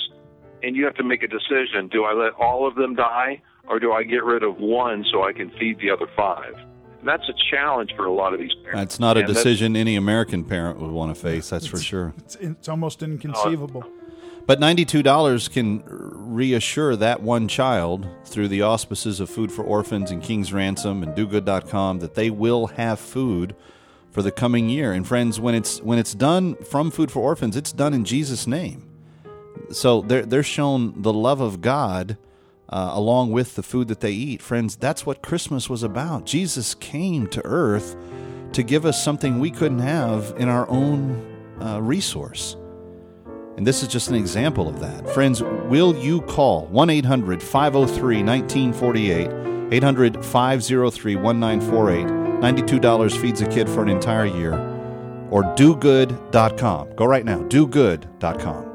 [0.63, 3.79] and you have to make a decision: do I let all of them die, or
[3.79, 6.55] do I get rid of one so I can feed the other five?
[6.99, 8.79] And that's a challenge for a lot of these parents.
[8.79, 11.49] That's not a And decision any American parent would want to face.
[11.49, 12.13] That's for sure.
[12.17, 13.83] It's, it's almost inconceivable.
[13.85, 13.98] Uh,
[14.49, 20.23] But $92 can reassure that one child through the auspices of Food for Orphans and
[20.23, 23.55] King's Ransom and dogood.com that they will have food
[24.09, 24.91] for the coming year.
[24.91, 28.47] And friends, when it's when it's done from Food for Orphans, it's done in Jesus
[28.47, 28.89] name.
[29.69, 32.17] So they're they're shown the love of God
[32.69, 34.41] uh, along with the food that they eat.
[34.41, 36.25] Friends, that's what Christmas was about.
[36.25, 37.95] Jesus came to earth
[38.53, 41.23] to give us something we couldn't have in our own
[41.61, 42.55] uh, resource.
[43.59, 45.09] And this is just an example of that.
[45.09, 52.07] Friends, will you call 1 800 503 1948, 800 503 1948?
[52.07, 54.53] $92 feeds a kid for an entire year.
[55.29, 56.95] Or dogood.com.
[56.95, 58.68] Go right now, dogood.com.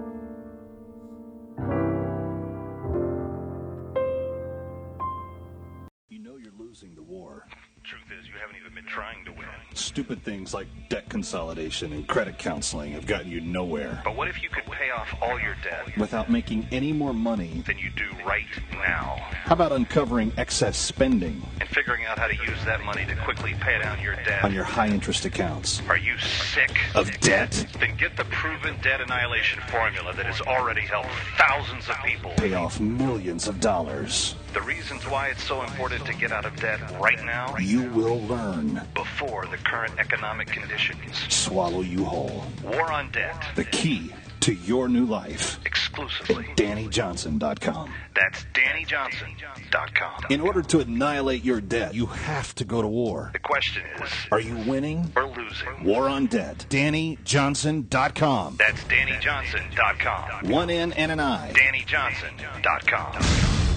[9.95, 14.01] Stupid things like debt consolidation and credit counseling have gotten you nowhere.
[14.03, 17.63] But what if you could pay off all your debt Without making any more money,
[17.65, 19.19] than you do right now?
[19.31, 23.55] how about uncovering excess spending And figuring out how to use that money to quickly
[23.61, 24.42] pay down your debt?
[24.42, 25.81] on your high interest accounts?
[25.88, 27.65] Are you sick Of debt?
[27.79, 32.33] Then get the proven debt annihilation formula that has already helped thousands of people.
[32.37, 34.35] Pay off millions of dollars.
[34.55, 38.21] The reasons why it's so important to get out of debt right now You will
[38.23, 38.81] learn.
[38.94, 41.25] before the current economic conditions.
[41.29, 42.44] Swallow you whole.
[42.63, 43.44] War on debt.
[43.57, 45.59] The key to your new life.
[45.67, 46.44] Exclusively.
[46.57, 47.92] DaniJohnson.com.
[48.15, 50.27] That's DaniJohnson.com.
[50.31, 53.31] In order to annihilate your debt, you have to go to war.
[53.33, 55.83] The question is, Are you winning or losing?
[55.85, 56.65] War on Debt.
[56.69, 58.57] DaniJohnson.com.
[58.59, 60.48] That's DaniJohnson.com.
[60.50, 61.52] One N and an I.
[61.52, 63.73] DaniJohnson.com.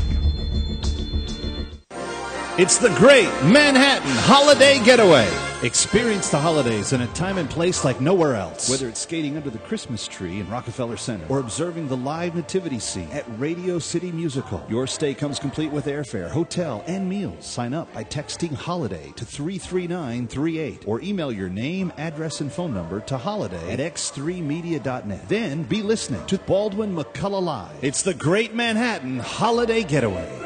[2.59, 5.29] It's the great Manhattan Holiday Getaway.
[5.61, 8.67] Experience the holidays in a time and place like nowhere else.
[8.67, 12.79] Whether it's skating under the Christmas tree in Rockefeller Center or observing the live nativity
[12.79, 17.45] scene at Radio City Music Hall, your stay comes complete with airfare, hotel, and meals.
[17.45, 23.01] Sign up by texting holiday to 33938 or email your name, address, and phone number
[23.01, 25.29] to holiday at x3media.net.
[25.29, 27.83] Then be listening to Baldwin McCullough Live.
[27.83, 30.36] It's the great Manhattan Holiday Getaway.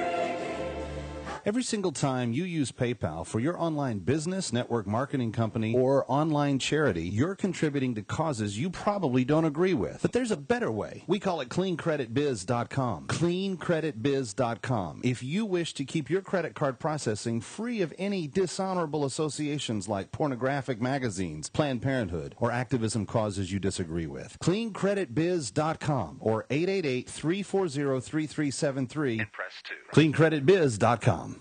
[1.44, 6.60] Every single time you use PayPal for your online business, network marketing company, or online
[6.60, 10.04] charity, you're contributing to causes you probably don't agree with.
[10.04, 11.04] But there's a better way.
[11.08, 13.08] We call it cleancreditbiz.com.
[13.08, 15.02] Cleancreditbiz.com.
[15.04, 20.12] If you wish to keep your credit card processing free of any dishonorable associations like
[20.12, 29.74] pornographic magazines, Planned Parenthood, or activism causes you disagree with, cleancreditbiz.com or 888-340-3373 Press 2.
[29.94, 31.41] cleancreditbiz.com.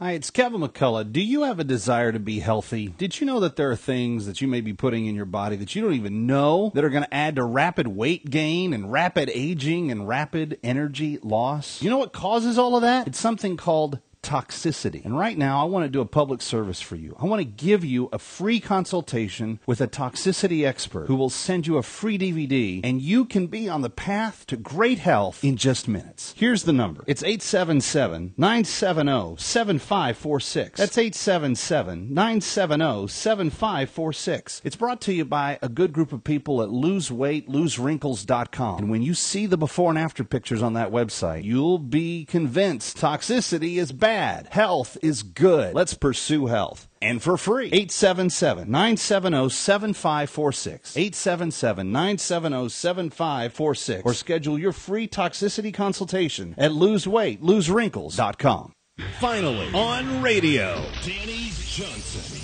[0.00, 1.10] Hi, it's Kevin McCullough.
[1.10, 2.86] Do you have a desire to be healthy?
[2.86, 5.56] Did you know that there are things that you may be putting in your body
[5.56, 8.92] that you don't even know that are going to add to rapid weight gain and
[8.92, 11.82] rapid aging and rapid energy loss?
[11.82, 13.08] You know what causes all of that?
[13.08, 15.04] It's something called toxicity.
[15.04, 17.16] And right now, I want to do a public service for you.
[17.20, 21.66] I want to give you a free consultation with a toxicity expert who will send
[21.66, 25.56] you a free DVD, and you can be on the path to great health in
[25.56, 26.34] just minutes.
[26.36, 30.78] Here's the number it's 877 970 7546.
[30.78, 34.62] That's 877 970 7546.
[34.64, 38.78] It's brought to you by a good group of people at loseweightloserwrinkles.com.
[38.78, 42.96] And when you see the before and after pictures on that website, you'll be convinced
[42.96, 44.07] toxicity is bad.
[44.50, 45.74] Health is good.
[45.74, 46.88] Let's pursue health.
[47.00, 47.66] And for free.
[47.66, 50.96] 877 970 7546.
[50.96, 54.02] 877 970 7546.
[54.04, 58.72] Or schedule your free toxicity consultation at loseweightloserwrinkles.com.
[59.20, 62.38] Finally, on radio, Dani Johnson.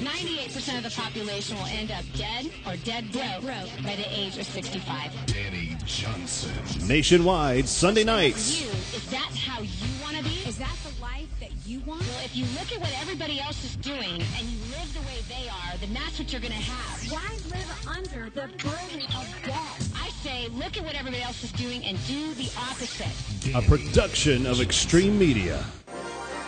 [0.00, 4.46] 98% of the population will end up dead or dead broke, by the age of
[4.46, 5.10] 65.
[5.26, 6.88] Dani Johnson.
[6.88, 8.62] Nationwide, Sunday For nights.
[8.62, 9.70] you, is that how you
[10.02, 10.36] want to be?
[10.48, 10.89] Is that the life that
[11.70, 12.00] you want?
[12.00, 15.20] Well, if you look at what everybody else is doing and you live the way
[15.28, 17.12] they are, then that's what you're going to have.
[17.12, 19.88] Why live under the burden of debt?
[19.94, 23.14] I say, look at what everybody else is doing and do the opposite.
[23.54, 25.64] A production of Extreme Media.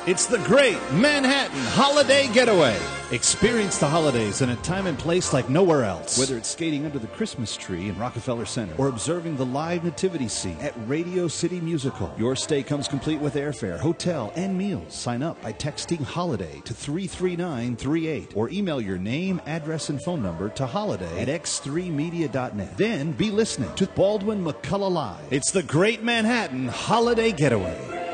[0.04, 2.76] It's the great Manhattan Holiday Getaway.
[3.12, 6.18] Experience the holidays in a time and place like nowhere else.
[6.18, 10.26] Whether it's skating under the Christmas tree in Rockefeller Center or observing the live nativity
[10.26, 14.92] scene at Radio City Music Hall, your stay comes complete with airfare, hotel, and meals.
[14.92, 20.48] Sign up by texting holiday to 33938 or email your name, address, and phone number
[20.48, 22.76] to holiday at x3media.net.
[22.76, 25.24] Then be listening to Baldwin McCullough Live.
[25.30, 28.11] It's the great Manhattan Holiday Getaway.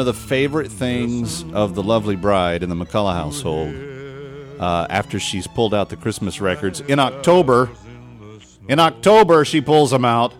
[0.00, 3.74] One of the favorite things of the lovely bride in the McCullough household,
[4.58, 7.68] uh, after she's pulled out the Christmas records in October,
[8.66, 10.32] in October she pulls them out,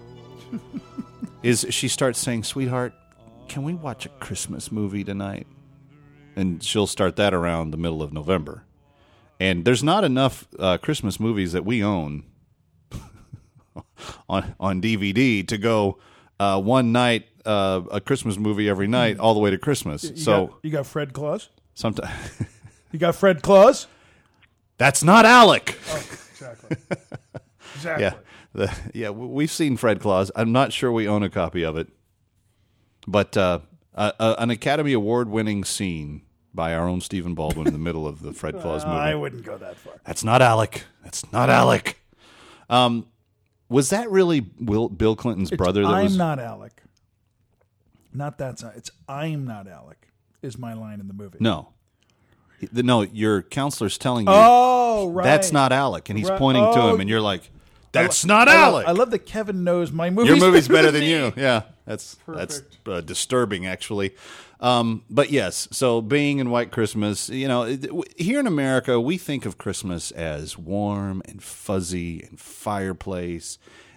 [1.43, 2.95] is she starts saying, "Sweetheart,
[3.49, 5.47] can we watch a Christmas movie tonight?"
[6.37, 8.65] And she'll start that around the middle of November.
[9.39, 12.25] And there's not enough uh, Christmas movies that we own
[14.27, 15.99] on on DVD to go
[16.39, 20.05] uh, one night uh, a Christmas movie every night all the way to Christmas.
[20.05, 21.49] You so got, you got Fred Claus.
[21.75, 22.13] sometimes
[22.93, 23.87] You got Fred Claus.
[24.79, 25.79] that's not Alec.
[25.89, 25.97] Oh,
[26.33, 26.77] exactly.
[27.77, 28.05] exactly.
[28.05, 28.15] Yeah,
[28.53, 30.31] the, yeah, we've seen Fred Claus.
[30.35, 31.89] I'm not sure we own a copy of it,
[33.07, 33.61] but uh,
[33.95, 36.23] uh, uh, an Academy Award winning scene
[36.53, 38.97] by our own Stephen Baldwin in the middle of the Fred Claus movie.
[38.97, 39.95] I wouldn't go that far.
[40.05, 40.85] That's not Alec.
[41.05, 42.01] That's not Alec.
[42.69, 43.07] Um,
[43.69, 45.83] was that really Will, Bill Clinton's It's brother?
[45.83, 46.83] That I'm was not Alec.
[48.13, 48.77] Not that's not.
[48.77, 50.09] It's I'm not Alec.
[50.43, 51.39] Is my line in the movie?
[51.41, 51.69] no.
[52.73, 54.33] No, your counselor's telling you.
[54.35, 55.25] Oh, right.
[55.25, 56.39] That's not Alec, and he's Right.
[56.39, 56.95] pointing to Oh.
[56.95, 57.51] him, and you're like,
[57.93, 60.29] "That's lo- not I love- Alec." I love that Kevin knows my movie.
[60.29, 61.33] Your movie's better than you.
[61.39, 62.39] Yeah, that's Perfect.
[62.51, 64.15] that's uh, disturbing, actually.
[64.61, 67.65] Um, but yes, so being in White Christmas, you know,
[68.19, 73.57] here in America, we think of Christmas as warm and fuzzy and fireplace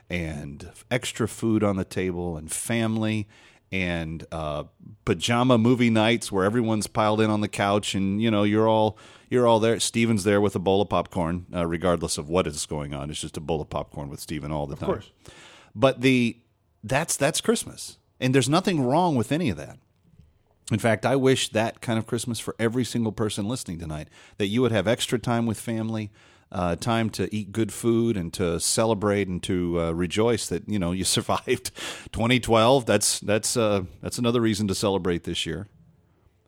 [0.10, 3.28] and extra food on the table and family
[3.74, 4.66] and uh,
[5.04, 8.98] pajama movie nights where everyone's piled in on the couch and you know you're all
[9.30, 9.80] you're all there.
[9.80, 13.10] Stephen's there with a bowl of popcorn, uh, regardless of what is going on.
[13.10, 14.90] It's just a bowl of popcorn with Stephen all the time.
[14.90, 15.12] course.
[15.74, 16.38] But the
[16.84, 19.80] that's that's Christmas, and there's nothing wrong with any of that.
[20.72, 24.08] In fact, I wish that kind of Christmas for every single person listening tonight
[24.38, 26.12] that you would have extra time with family,
[26.54, 30.80] uh, time to eat good food and to celebrate and to uh, rejoice that you
[30.80, 31.72] know you survived
[32.12, 32.86] 2012.
[32.86, 35.68] That's that's uh, that's another reason to celebrate this year.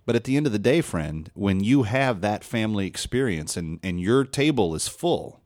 [0.06, 3.80] But at the end of the day, friend, when you have that family experience and,
[3.82, 5.42] and your table is full,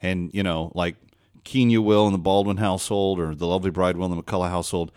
[0.00, 0.96] and you know, like
[1.44, 4.92] Kennya will in the Baldwin household or the lovely bride will in the McCullough household,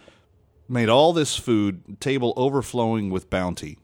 [0.67, 3.79] made all this food, table overflowing with bounty,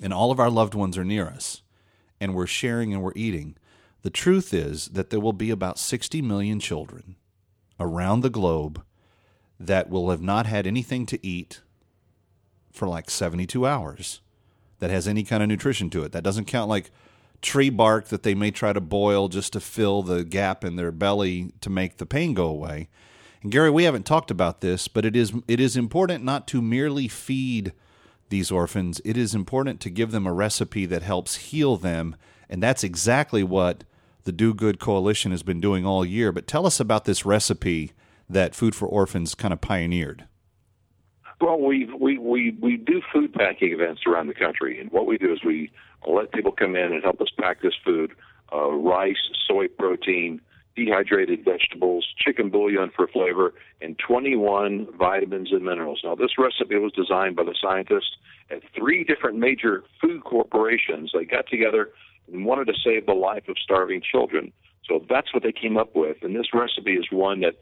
[0.00, 1.62] and all of our loved ones are near us,
[2.20, 3.56] and we're sharing and we're eating.
[4.02, 7.16] The truth is that there will be about 60 million children
[7.78, 8.82] around the globe
[9.58, 11.60] that will have not had anything to eat
[12.72, 14.20] for like 72 hours
[14.78, 16.12] that has any kind of nutrition to it.
[16.12, 16.90] That doesn't count like
[17.42, 20.92] tree bark that they may try to boil just to fill the gap in their
[20.92, 22.88] belly to make the pain go away.
[23.42, 26.60] And Gary, we haven't talked about this, but it is it is important not to
[26.60, 27.72] merely feed
[28.30, 29.00] these orphans.
[29.04, 32.16] It is important to give them a recipe that helps heal them,
[32.48, 33.84] and that's exactly what
[34.24, 36.32] the Do Good Coalition has been doing all year.
[36.32, 37.92] But tell us about this recipe
[38.28, 40.24] that Food for Orphans kind of pioneered.
[41.40, 45.16] Well, we we we we do food packing events around the country, and what we
[45.16, 45.70] do is we
[46.06, 48.12] let people come in and help us pack this food:
[48.52, 49.16] uh, rice,
[49.48, 50.40] soy protein,
[50.84, 56.00] dehydrated vegetables, chicken bouillon for flavor, and 21 vitamins and minerals.
[56.04, 58.16] Now, this recipe was designed by the scientists
[58.50, 61.12] at three different major food corporations.
[61.14, 61.90] They got together
[62.32, 64.52] and wanted to save the life of starving children.
[64.88, 67.54] So that's what they came up with, and this recipe is one that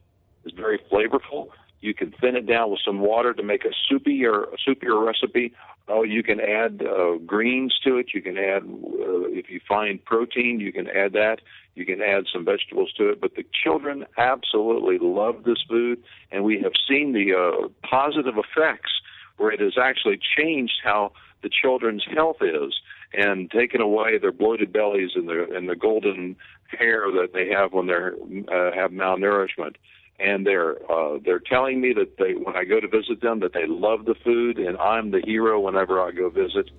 [0.44, 1.48] is very flavorful.
[1.80, 5.52] You can thin it down with some water to make a soupy or soupier recipe.
[5.86, 8.08] Oh, you can add uh, greens to it.
[8.12, 11.38] You can add, uh, if you find protein, you can add that.
[11.74, 13.20] You can add some vegetables to it.
[13.20, 16.02] But the children absolutely love this food,
[16.32, 18.90] and we have seen the uh, positive effects
[19.36, 21.12] where it has actually changed how
[21.42, 22.74] the children's health is
[23.14, 26.36] and taken away their bloated bellies and the and the golden
[26.76, 28.14] hair that they have when they're
[28.52, 29.76] uh, have malnourishment
[30.18, 33.52] and they're uh, they're telling me that they when I go to visit them that
[33.52, 36.70] they love the food and I'm the hero whenever I go visit.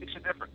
[0.00, 0.52] It's a difference.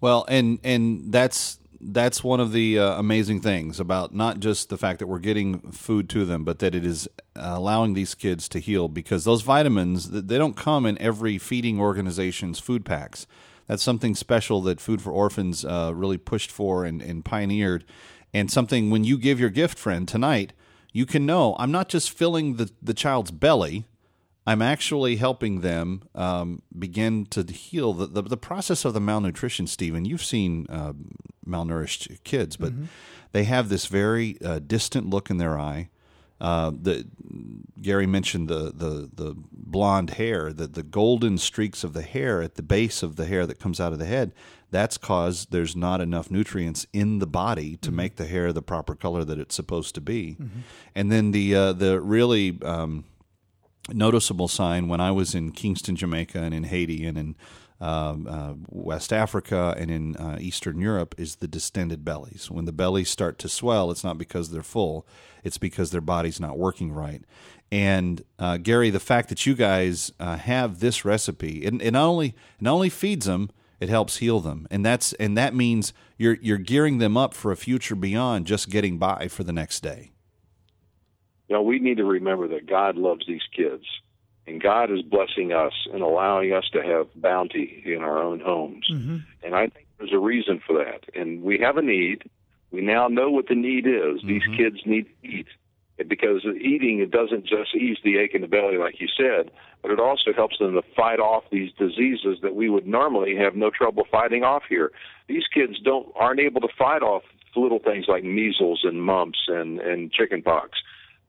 [0.00, 4.76] Well, and and that's that's one of the uh, amazing things about not just the
[4.76, 8.58] fact that we're getting food to them, but that it is allowing these kids to
[8.58, 13.26] heal because those vitamins they don't come in every feeding organization's food packs.
[13.66, 17.84] That's something special that Food for Orphans uh, really pushed for and, and pioneered,
[18.32, 20.52] and something when you give your gift friend tonight,
[20.92, 23.86] you can know I'm not just filling the the child's belly.
[24.46, 29.66] I'm actually helping them um, begin to heal the, the, the process of the malnutrition.
[29.66, 30.94] Stephen, you've seen uh,
[31.46, 32.72] malnourished kids, but
[33.32, 35.90] they have this very uh, distant look in their eye.
[36.40, 37.06] Uh, the
[37.80, 42.54] Gary mentioned the, the the blonde hair, the the golden streaks of the hair at
[42.54, 44.32] the base of the hair that comes out of the head.
[44.70, 48.94] That's cause there's not enough nutrients in the body to make the hair the proper
[48.94, 50.36] color that it's supposed to be.
[50.94, 53.04] And then the uh, the really um,
[53.92, 57.36] noticeable sign when I was in Kingston, Jamaica, and in Haiti, and in
[57.80, 62.50] um, uh, West Africa, and in uh, Eastern Europe is the distended bellies.
[62.50, 65.06] When the bellies start to swell, it's not because they're full;
[65.44, 67.22] it's because their body's not working right.
[67.70, 72.06] And uh, Gary, the fact that you guys uh, have this recipe, it, it not
[72.06, 73.50] only it not only feeds them,
[73.80, 77.52] It helps heal them, and that's and that means you're you're gearing them up for
[77.52, 80.10] a future beyond just getting by for the next day.
[81.46, 83.84] You know, we need to remember that God loves these kids,
[84.48, 88.86] and God is blessing us and allowing us to have bounty in our own homes.
[88.90, 89.18] Mm-hmm.
[89.42, 91.04] And I think there's a reason for that.
[91.14, 92.28] And we have a need.
[92.70, 94.22] We now know what the need is.
[94.26, 95.46] These kids need to eat.
[96.06, 99.50] Because eating, it doesn't just ease the ache in the belly, like you said,
[99.82, 103.56] but it also helps them to fight off these diseases that we would normally have
[103.56, 104.92] no trouble fighting off here.
[105.26, 107.24] These kids don't aren't able to fight off
[107.56, 110.78] little things like measles and mumps and and chicken pox.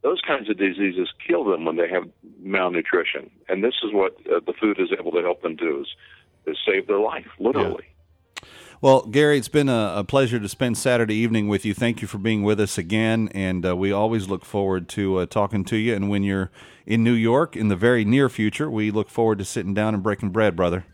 [0.01, 2.03] Those kinds of diseases kill them when they have
[2.41, 5.87] malnutrition, and this is what uh, the food is able to help them do is,
[6.45, 7.85] is save their life, literally.
[8.81, 11.73] Well, Gary, it's been a, a pleasure to spend Saturday evening with you.
[11.73, 15.25] Thank you for being with us again, and uh, we always look forward to uh,
[15.25, 15.93] talking to you.
[15.93, 16.49] And when you're
[16.85, 20.01] in New York in the very near future, we look forward to sitting down and
[20.01, 20.85] breaking bread, brother.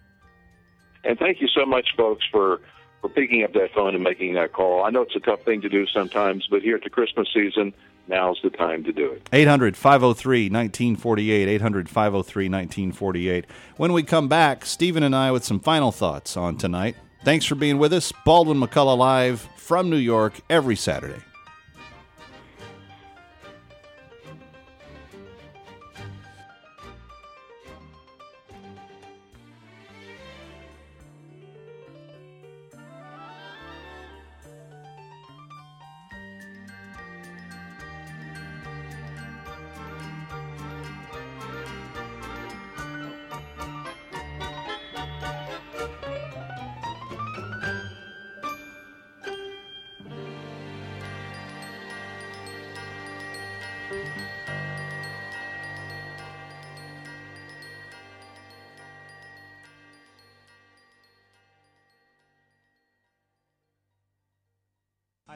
[1.03, 2.59] And thank you so much, folks, for
[3.01, 4.83] for picking up that phone and making that call.
[4.83, 7.71] I know it's a tough thing to do sometimes, but here at the Christmas season,
[8.07, 9.27] now's the time to do it.
[9.31, 11.47] 800 503 1948.
[11.47, 13.45] 800 503 1948.
[13.77, 16.95] When we come back, Stephen and I with some final thoughts on tonight.
[17.23, 18.13] Thanks for being with us.
[18.23, 21.21] Baldwin McCullough live from New York every Saturday.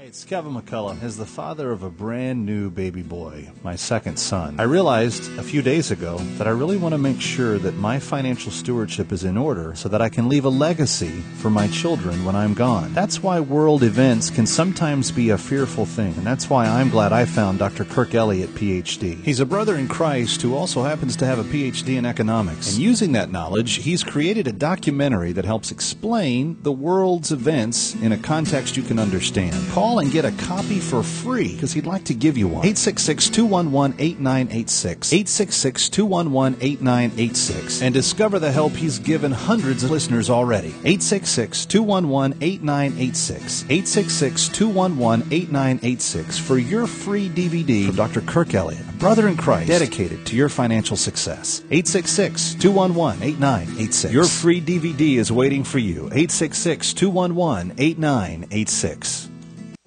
[0.09, 1.03] It's Kevin McCullough.
[1.03, 5.43] As the father of a brand new baby boy, my second son, I realized a
[5.43, 9.23] few days ago that I really want to make sure that my financial stewardship is
[9.23, 12.91] in order so that I can leave a legacy for my children when I'm gone.
[12.95, 17.13] That's why world events can sometimes be a fearful thing, and that's why I'm glad
[17.13, 17.85] I found Dr.
[17.85, 19.23] Kirk Elliott, PhD.
[19.23, 22.73] He's a brother in Christ who also happens to have a PhD in economics.
[22.73, 28.11] And using that knowledge, he's created a documentary that helps explain the world's events in
[28.11, 29.55] a context you can understand.
[29.69, 32.65] Call and get a copy for free because he'd like to give you one.
[32.65, 35.13] 866 211 8986.
[35.13, 37.81] 866 211 8986.
[37.81, 40.69] And discover the help he's given hundreds of listeners already.
[40.85, 43.63] 866 211 8986.
[43.63, 48.21] 866 211 8986 for your free DVD from Dr.
[48.21, 51.61] Kirk Elliott, a brother in Christ dedicated to your financial success.
[51.71, 54.13] 866 211 8986.
[54.13, 56.05] Your free DVD is waiting for you.
[56.07, 59.28] 866 211 8986.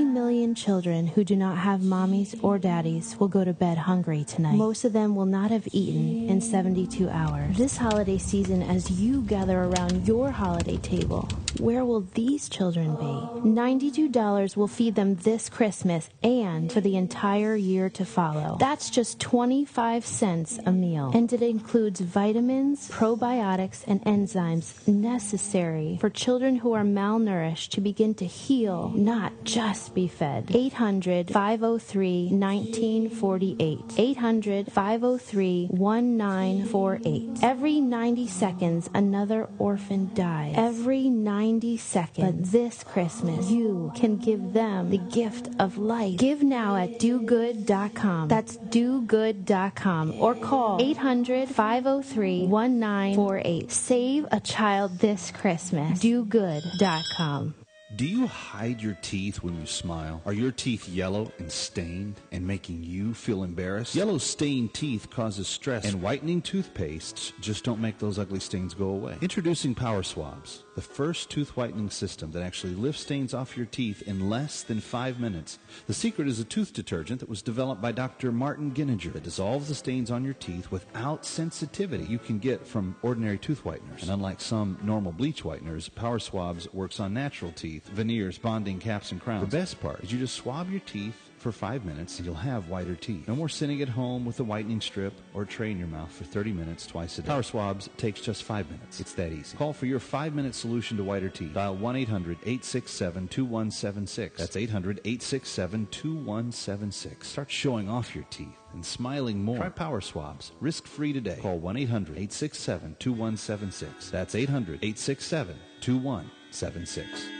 [0.04, 4.54] million children who do not have mommies or daddies will go to bed hungry tonight.
[4.54, 7.58] Most of them will not have eaten in 72 hours.
[7.58, 11.28] This holiday season, as you gather around your holiday table,
[11.60, 13.48] where will these children be?
[13.48, 18.56] $92 will feed them this Christmas and for the entire year to follow.
[18.60, 21.10] That's just 25 cents a meal.
[21.14, 28.14] And it includes vitamins, probiotics, and enzymes necessary for children who are malnourished to begin
[28.16, 30.50] to heal, not just be fed.
[30.54, 33.80] 800 503 1948.
[33.96, 37.38] 800 503 1948.
[37.42, 40.54] Every 90 seconds, another orphan dies.
[40.56, 41.47] Every 90
[41.78, 42.26] seconds.
[42.26, 46.18] But this Christmas, you can give them the gift of life.
[46.18, 48.28] Give now at dogood.com.
[48.28, 50.20] That's dogood.com.
[50.20, 53.70] Or call 800 503 1948.
[53.72, 55.98] Save a child this Christmas.
[56.00, 57.54] dogood.com.
[57.96, 60.20] Do you hide your teeth when you smile?
[60.26, 63.94] Are your teeth yellow and stained and making you feel embarrassed?
[63.94, 68.90] Yellow stained teeth causes stress, and whitening toothpastes just don't make those ugly stains go
[68.90, 69.16] away.
[69.22, 74.00] Introducing Power Swabs, the first tooth whitening system that actually lifts stains off your teeth
[74.02, 75.58] in less than five minutes.
[75.88, 78.30] The secret is a tooth detergent that was developed by Dr.
[78.30, 82.94] Martin Giniger that dissolves the stains on your teeth without sensitivity you can get from
[83.02, 84.02] ordinary tooth whiteners.
[84.02, 89.10] And unlike some normal bleach whiteners, Power Swabs works on natural teeth, veneers, bonding, caps,
[89.10, 89.50] and crowns.
[89.50, 92.94] The best part is you just swab your teeth for five minutes you'll have whiter
[92.94, 93.28] teeth.
[93.28, 96.24] No more sitting at home with a whitening strip or tray in your mouth for
[96.24, 97.28] 30 minutes twice a day.
[97.28, 99.00] Power Swabs takes just five minutes.
[99.00, 99.56] It's that easy.
[99.56, 101.54] Call for your five minute solution to whiter teeth.
[101.54, 104.38] Dial 1 800 867 2176.
[104.38, 107.26] That's 800 867 2176.
[107.28, 109.58] Start showing off your teeth and smiling more.
[109.58, 110.52] Try Power Swabs.
[110.60, 111.38] Risk free today.
[111.40, 114.10] Call 1 800 867 2176.
[114.10, 117.37] That's 800 867 2176.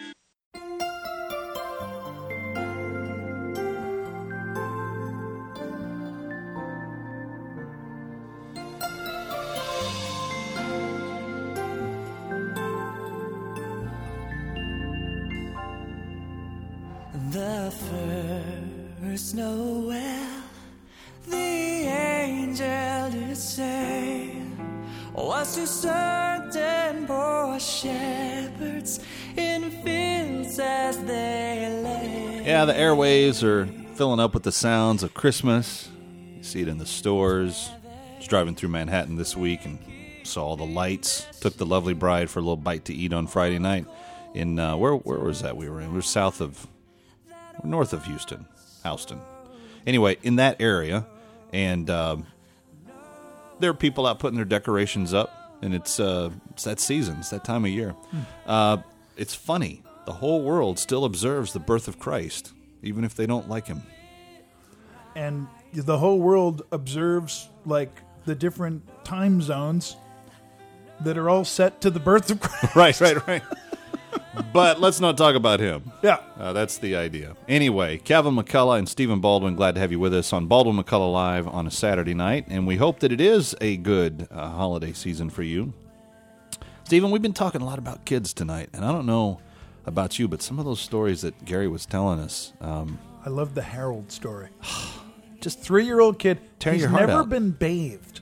[33.39, 35.89] Airwaves are filling up with the sounds of Christmas.
[36.37, 37.71] You see it in the stores.
[37.85, 39.79] I was driving through Manhattan this week and
[40.25, 41.27] saw all the lights.
[41.41, 43.87] Took the lovely bride for a little bite to eat on Friday night.
[44.35, 45.89] In uh, where where was that we were in?
[45.89, 46.67] We were south of,
[47.65, 48.47] north of Houston,
[48.85, 49.21] Houston.
[49.87, 51.07] Anyway, in that area,
[51.53, 52.27] and um,
[53.59, 57.31] there are people out putting their decorations up, and it's uh, it's that season, it's
[57.31, 57.95] that time of year.
[58.47, 58.79] Uh,
[59.17, 59.83] it's funny.
[60.05, 62.53] The whole world still observes the birth of Christ,
[62.83, 63.83] even if they don't like him.
[65.17, 67.91] and the whole world observes like
[68.25, 69.97] the different time zones
[71.01, 72.41] that are all set to the birth of
[72.73, 73.01] Christ.
[73.01, 73.43] right, right, right.
[74.53, 75.93] but let's not talk about him.
[76.03, 76.19] Yeah.
[76.39, 77.37] Uh, that's the idea.
[77.49, 81.13] Anyway, Kevin McCullough and Stephen Baldwin, glad to have you with us on Baldwin McCullough
[81.13, 84.93] Live on a Saturday night, and we hope that it is a good uh, holiday
[84.93, 85.73] season for you.
[86.85, 89.41] Stephen, we've been talking a lot about kids tonight, and I don't know
[89.89, 92.53] about you, but some of those stories that Gary was telling us.
[92.61, 94.49] Um, I love the Harold story.
[95.41, 96.39] Just three year old kid.
[96.59, 97.29] Tear He's your heart never out.
[97.29, 98.21] been bathed.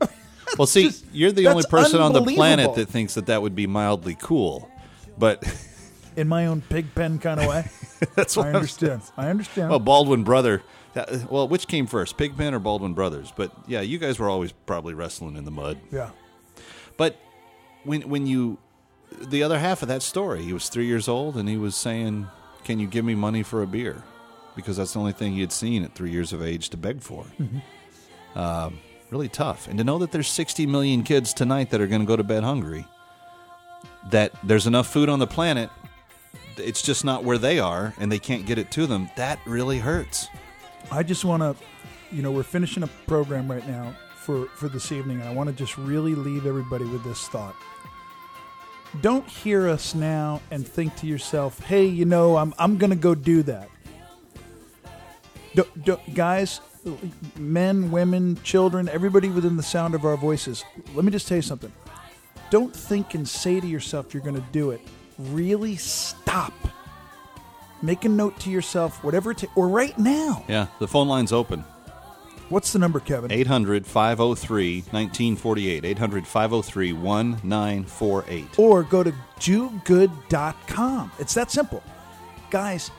[0.58, 3.66] well, see, you're the only person on the planet that thinks that that would be
[3.66, 4.70] mildly cool,
[5.18, 5.42] but
[6.16, 7.70] In my own pig pen kind of way.
[8.16, 9.00] That's what I I'm understand.
[9.16, 9.70] I understand.
[9.70, 10.62] Well, Baldwin brother.
[10.92, 13.32] that- Well, which came first, Pigpen or Baldwin brothers?
[13.34, 15.78] But yeah, you guys were always probably wrestling in the mud.
[15.90, 16.10] yeah.
[16.98, 17.16] But
[17.84, 18.58] when when you
[19.20, 22.28] the other half of that story, he was three years old and he was saying,
[22.64, 24.02] "Can you give me money for a beer?"
[24.56, 27.02] Because that's the only thing he had seen at three years of age to beg
[27.02, 27.24] for.
[28.34, 28.78] Um,
[29.10, 32.06] really tough, and to know that there's 60 million kids tonight that are going to
[32.06, 32.86] go to bed hungry.
[34.10, 35.70] That there's enough food on the planet,
[36.56, 39.10] it's just not where they are, and they can't get it to them.
[39.16, 40.28] That really hurts.
[40.90, 41.56] I just want to,
[42.10, 45.48] you know, we're finishing a program right now for for this evening, and I want
[45.48, 47.54] to just really leave everybody with this thought.
[49.00, 52.96] Don't hear us now and think to yourself, "Hey, you know, I'm I'm going to
[52.96, 53.68] go do that."
[55.54, 56.60] Don't, don't, guys,
[57.36, 60.64] men, women, children, everybody within the sound of our voices.
[60.94, 61.72] Let me just tell you something.
[62.50, 64.80] Don't think and say to yourself you're going to do it.
[65.18, 66.52] Really stop.
[67.82, 70.44] Make a note to yourself, whatever it or right now.
[70.48, 71.64] Yeah, the phone line's open.
[72.52, 73.32] What's the number, Kevin?
[73.32, 75.86] 800 503 1948.
[75.86, 78.58] 800 503 1948.
[78.58, 81.12] Or go to dogood.com.
[81.18, 81.82] It's that simple.
[82.50, 82.90] Guys,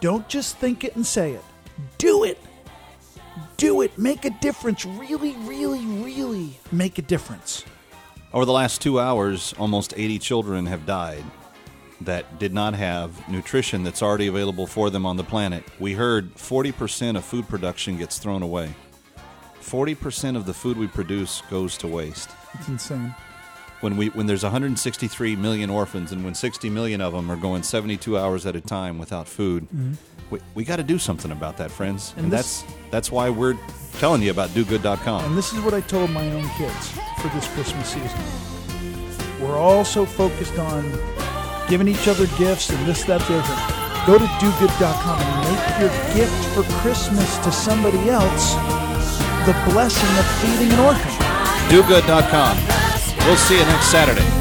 [0.00, 1.44] don't just think it and say it.
[1.98, 2.38] Do it.
[3.58, 3.98] Do it.
[3.98, 4.86] Make a difference.
[4.86, 7.66] Really, really, really make a difference.
[8.32, 11.24] Over the last two hours, almost 80 children have died
[12.02, 15.64] that did not have nutrition that's already available for them on the planet.
[15.78, 18.74] We heard 40% of food production gets thrown away.
[19.60, 22.30] 40% of the food we produce goes to waste.
[22.54, 23.14] It's insane.
[23.80, 27.62] When we when there's 163 million orphans and when 60 million of them are going
[27.62, 29.96] 72 hours at a time without food, Mhm.
[30.30, 32.12] we, we got to do something about that, friends.
[32.16, 33.56] And And, this- that's that's why we're
[33.98, 35.24] telling you about dogood.com.
[35.24, 36.88] And this is what I told my own kids
[37.22, 38.20] for this Christmas season.
[39.40, 40.82] We're all so focused on
[41.70, 43.80] giving each other gifts and this, that, the other.
[44.04, 48.54] Go to dogood.com and make your gift for Christmas to somebody else
[49.46, 51.12] the blessing of feeding an orphan.
[51.70, 52.58] dogood.com.
[53.24, 54.39] We'll see you next Saturday.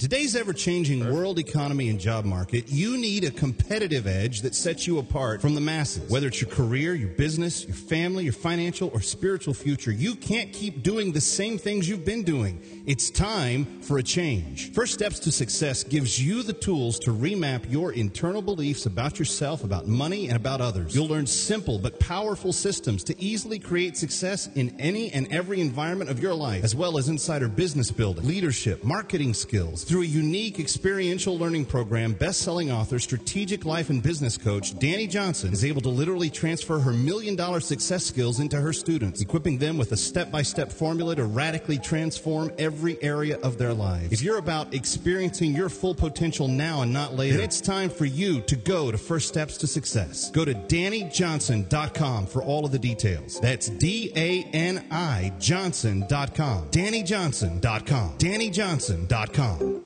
[0.00, 4.86] Today's ever changing world economy and job market, you need a competitive edge that sets
[4.86, 6.08] you apart from the masses.
[6.10, 10.52] Whether it's your career, your business, your family, your financial or spiritual future, you can't
[10.52, 12.82] keep doing the same things you've been doing.
[12.86, 14.72] It's time for a change.
[14.72, 19.64] First Steps to Success gives you the tools to remap your internal beliefs about yourself,
[19.64, 20.94] about money, and about others.
[20.94, 26.10] You'll learn simple but powerful systems to easily create success in any and every environment
[26.10, 29.84] of your life, as well as insider business building, leadership, marketing skills, skills.
[29.90, 35.52] Through a unique experiential learning program, best-selling author, strategic life and business coach Dani Johnson
[35.52, 39.76] is able to literally transfer her million dollar success skills into her students, equipping them
[39.76, 44.12] with a step-by-step formula to radically transform every area of their lives.
[44.12, 48.04] If you're about experiencing your full potential now and not later, then it's time for
[48.04, 50.30] you to go to First Steps to Success.
[50.30, 53.40] Go to DaniJohnson.com for all of the details.
[53.40, 56.68] That's D-A-N-I Johnson.com.
[56.68, 58.18] DaniJohnson.com.
[58.18, 59.79] DaniJohnson.com.